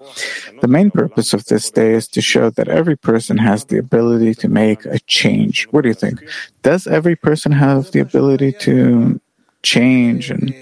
The 0.63 0.69
main 0.69 0.91
purpose 0.91 1.35
of 1.35 1.45
this 1.47 1.71
day 1.71 1.93
is 1.93 2.09
to 2.09 2.21
show 2.23 2.49
that 2.51 2.69
every 2.69 2.97
person 2.97 3.37
has 3.39 3.67
the 3.67 3.79
ability 3.79 4.35
to 4.43 4.49
make 4.49 4.85
a 4.87 4.99
change. 5.01 5.67
What 5.71 5.83
do 5.83 5.89
you 5.89 5.99
think? 6.05 6.19
Does 6.63 6.87
every 6.87 7.17
person 7.17 7.53
have 7.53 7.91
the 7.93 8.01
ability 8.01 8.53
to 8.67 9.21
change. 9.66 10.30
And 10.30 10.54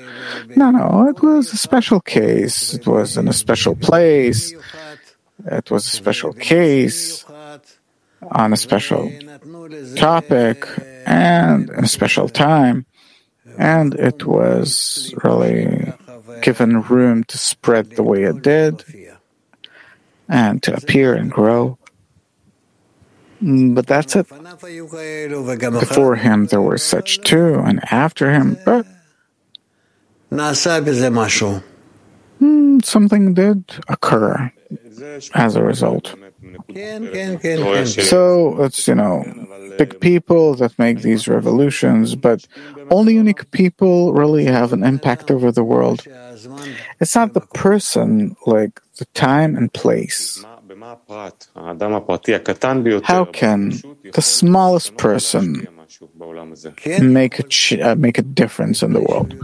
no, 0.56 0.72
no, 0.72 1.08
it 1.12 1.22
was 1.22 1.52
a 1.54 1.58
special 1.58 2.00
case. 2.00 2.74
It 2.74 2.88
was 2.88 3.18
in 3.20 3.28
a 3.28 3.34
special 3.34 3.76
place. 3.76 4.56
It 5.46 5.70
was 5.70 5.86
a 5.86 5.90
special 5.92 6.34
case 6.34 7.26
on 8.32 8.54
a 8.54 8.58
special 8.58 9.12
topic 9.96 10.66
and 11.06 11.70
a 11.70 11.88
special 11.88 12.30
time. 12.30 12.88
And 13.60 13.94
it 14.00 14.26
was 14.26 15.14
really 15.24 15.94
given 16.42 16.82
room 16.82 17.24
to 17.26 17.38
spread 17.38 17.92
the 17.92 18.04
way 18.04 18.24
it 18.24 18.42
did 18.42 18.84
and 20.30 20.64
to 20.64 20.74
appear 20.74 21.14
and 21.14 21.30
grow. 21.30 21.78
But 23.44 23.86
that's 23.86 24.16
it. 24.16 24.28
Before 25.84 26.16
him, 26.16 26.48
there 26.48 26.62
were 26.62 26.78
such 26.78 27.20
two, 27.22 27.60
and 27.60 27.84
after 27.92 28.32
him, 28.32 28.58
but 28.64 28.88
Hmm, 32.40 32.80
something 32.84 33.34
did 33.34 33.64
occur 33.88 34.52
as 35.34 35.56
a 35.56 35.64
result. 35.64 36.16
So 37.92 38.64
it's, 38.64 38.88
you 38.88 38.96
know, 38.96 39.24
big 39.78 40.00
people 40.00 40.56
that 40.56 40.78
make 40.78 41.02
these 41.02 41.28
revolutions, 41.28 42.16
but 42.16 42.46
only 42.90 43.14
unique 43.16 43.50
people 43.52 44.14
really 44.14 44.46
have 44.46 44.74
an 44.74 44.84
impact 44.84 45.32
over 45.32 45.52
the 45.52 45.64
world. 45.64 46.04
It's 47.00 47.16
not 47.16 47.34
the 47.34 47.42
person, 47.42 48.36
like 48.46 48.82
the 48.98 49.06
time 49.14 49.56
and 49.56 49.72
place. 49.74 50.44
How 53.04 53.26
can 53.26 53.82
the 54.14 54.22
smallest 54.22 54.98
person 54.98 55.68
make 57.02 57.40
a, 57.40 57.44
ch- 57.44 57.80
uh, 57.80 57.96
make 57.96 58.18
a 58.18 58.22
difference 58.22 58.84
in 58.84 58.94
the 58.94 59.02
world. 59.02 59.36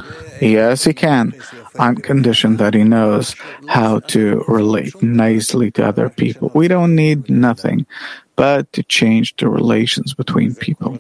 Yes, 0.42 0.84
he 0.84 0.94
can, 0.94 1.34
on 1.78 1.96
condition 1.96 2.58
that 2.58 2.74
he 2.74 2.84
knows 2.84 3.36
how 3.68 4.00
to 4.14 4.44
relate 4.48 5.02
nicely 5.02 5.72
to 5.72 5.86
other 5.86 6.10
people. 6.10 6.52
We 6.54 6.68
don't 6.68 6.96
need 6.96 7.30
nothing 7.30 7.86
but 8.36 8.72
to 8.72 8.84
change 8.84 9.36
the 9.36 9.50
relations 9.50 10.14
between 10.14 10.56
people. 10.56 10.98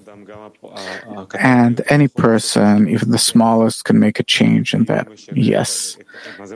And 1.40 1.82
any 1.88 2.10
person, 2.10 2.90
even 2.90 3.12
the 3.12 3.18
smallest, 3.18 3.86
can 3.86 3.98
make 3.98 4.20
a 4.20 4.24
change 4.24 4.74
in 4.74 4.86
that. 4.86 5.08
Yes. 5.34 5.98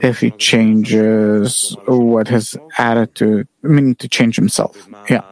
If 0.02 0.20
he 0.20 0.30
changes 0.32 1.74
what 1.86 2.28
his 2.28 2.56
attitude, 2.76 3.48
to 3.62 3.68
meaning 3.68 3.94
to 3.96 4.08
change 4.08 4.36
himself. 4.36 4.76
Yeah. 5.08 5.22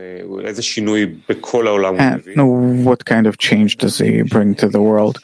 אה, 0.00 0.48
איזה 0.48 0.62
שינוי 0.62 1.06
בכל 1.28 1.66
העולם 1.66 1.94
הוא 1.94 2.02
מביא? 2.16 2.34
And 2.34 2.86
what 2.86 3.04
kind 3.04 3.26
of 3.26 3.38
change 3.38 3.76
does 3.76 3.98
he 3.98 4.22
bring 4.22 4.54
to 4.54 4.68
the 4.68 4.80
world? 4.80 5.18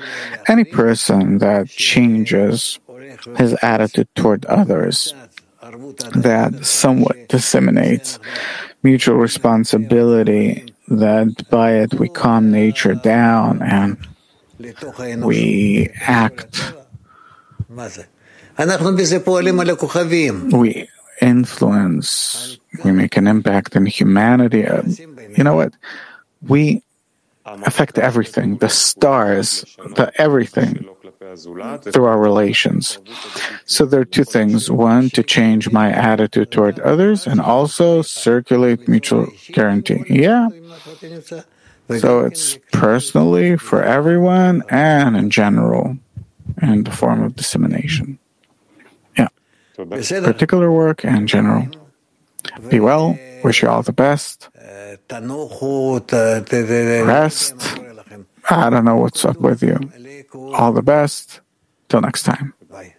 Any 0.48 0.64
person 0.64 1.38
that 1.38 1.64
changes 1.68 2.78
his 3.42 3.52
attitude 3.62 4.08
toward 4.20 4.44
others, 4.60 5.14
that 6.30 6.50
somewhat 6.82 7.16
disseminates 7.34 8.10
mutual 8.88 9.18
responsibility, 9.28 10.46
that 11.06 11.30
by 11.56 11.68
it 11.82 11.90
we 12.02 12.08
calm 12.22 12.44
nature 12.62 12.96
down 13.16 13.50
and 13.62 13.96
לתוך 14.60 15.00
האנושות. 15.00 15.32
we 15.32 15.88
act, 16.02 16.56
מה 17.70 17.88
זה? 17.88 18.02
אנחנו 18.58 18.96
בזה 18.96 19.20
פועלים 19.20 19.60
על 19.60 19.70
הכוכבים. 19.70 20.48
we 20.52 20.95
influence, 21.21 22.59
we 22.83 22.91
make 22.91 23.17
an 23.17 23.27
impact 23.27 23.75
in 23.75 23.85
humanity. 23.85 24.65
Uh, 24.65 24.83
you 25.35 25.43
know 25.43 25.55
what? 25.55 25.73
We 26.41 26.83
affect 27.45 27.97
everything, 27.97 28.57
the 28.57 28.69
stars, 28.69 29.63
the 29.95 30.11
everything 30.17 30.85
through 31.91 32.05
our 32.05 32.19
relations. 32.19 32.99
So 33.65 33.85
there 33.85 34.01
are 34.01 34.05
two 34.05 34.23
things. 34.23 34.69
One, 34.69 35.09
to 35.11 35.23
change 35.23 35.71
my 35.71 35.91
attitude 35.91 36.51
toward 36.51 36.79
others 36.79 37.25
and 37.27 37.39
also 37.39 38.01
circulate 38.01 38.87
mutual 38.87 39.27
guarantee. 39.51 40.03
Yeah. 40.09 40.49
So 41.99 42.25
it's 42.25 42.57
personally 42.73 43.57
for 43.57 43.81
everyone 43.81 44.63
and 44.69 45.15
in 45.15 45.29
general 45.29 45.97
in 46.61 46.83
the 46.83 46.91
form 46.91 47.23
of 47.23 47.35
dissemination 47.35 48.19
particular 50.33 50.71
work 50.71 51.05
and 51.05 51.27
general. 51.27 51.67
Be 52.69 52.79
well, 52.79 53.17
wish 53.43 53.61
you 53.61 53.69
all 53.69 53.83
the 53.83 53.93
best. 53.93 54.49
Rest. 57.05 57.55
I 58.49 58.69
don't 58.69 58.85
know 58.85 58.95
what's 58.97 59.25
up 59.25 59.39
with 59.39 59.61
you. 59.61 59.77
All 60.53 60.71
the 60.73 60.81
best. 60.81 61.41
Till 61.89 62.01
next 62.01 62.23
time. 62.23 62.53
Bye. 62.69 62.93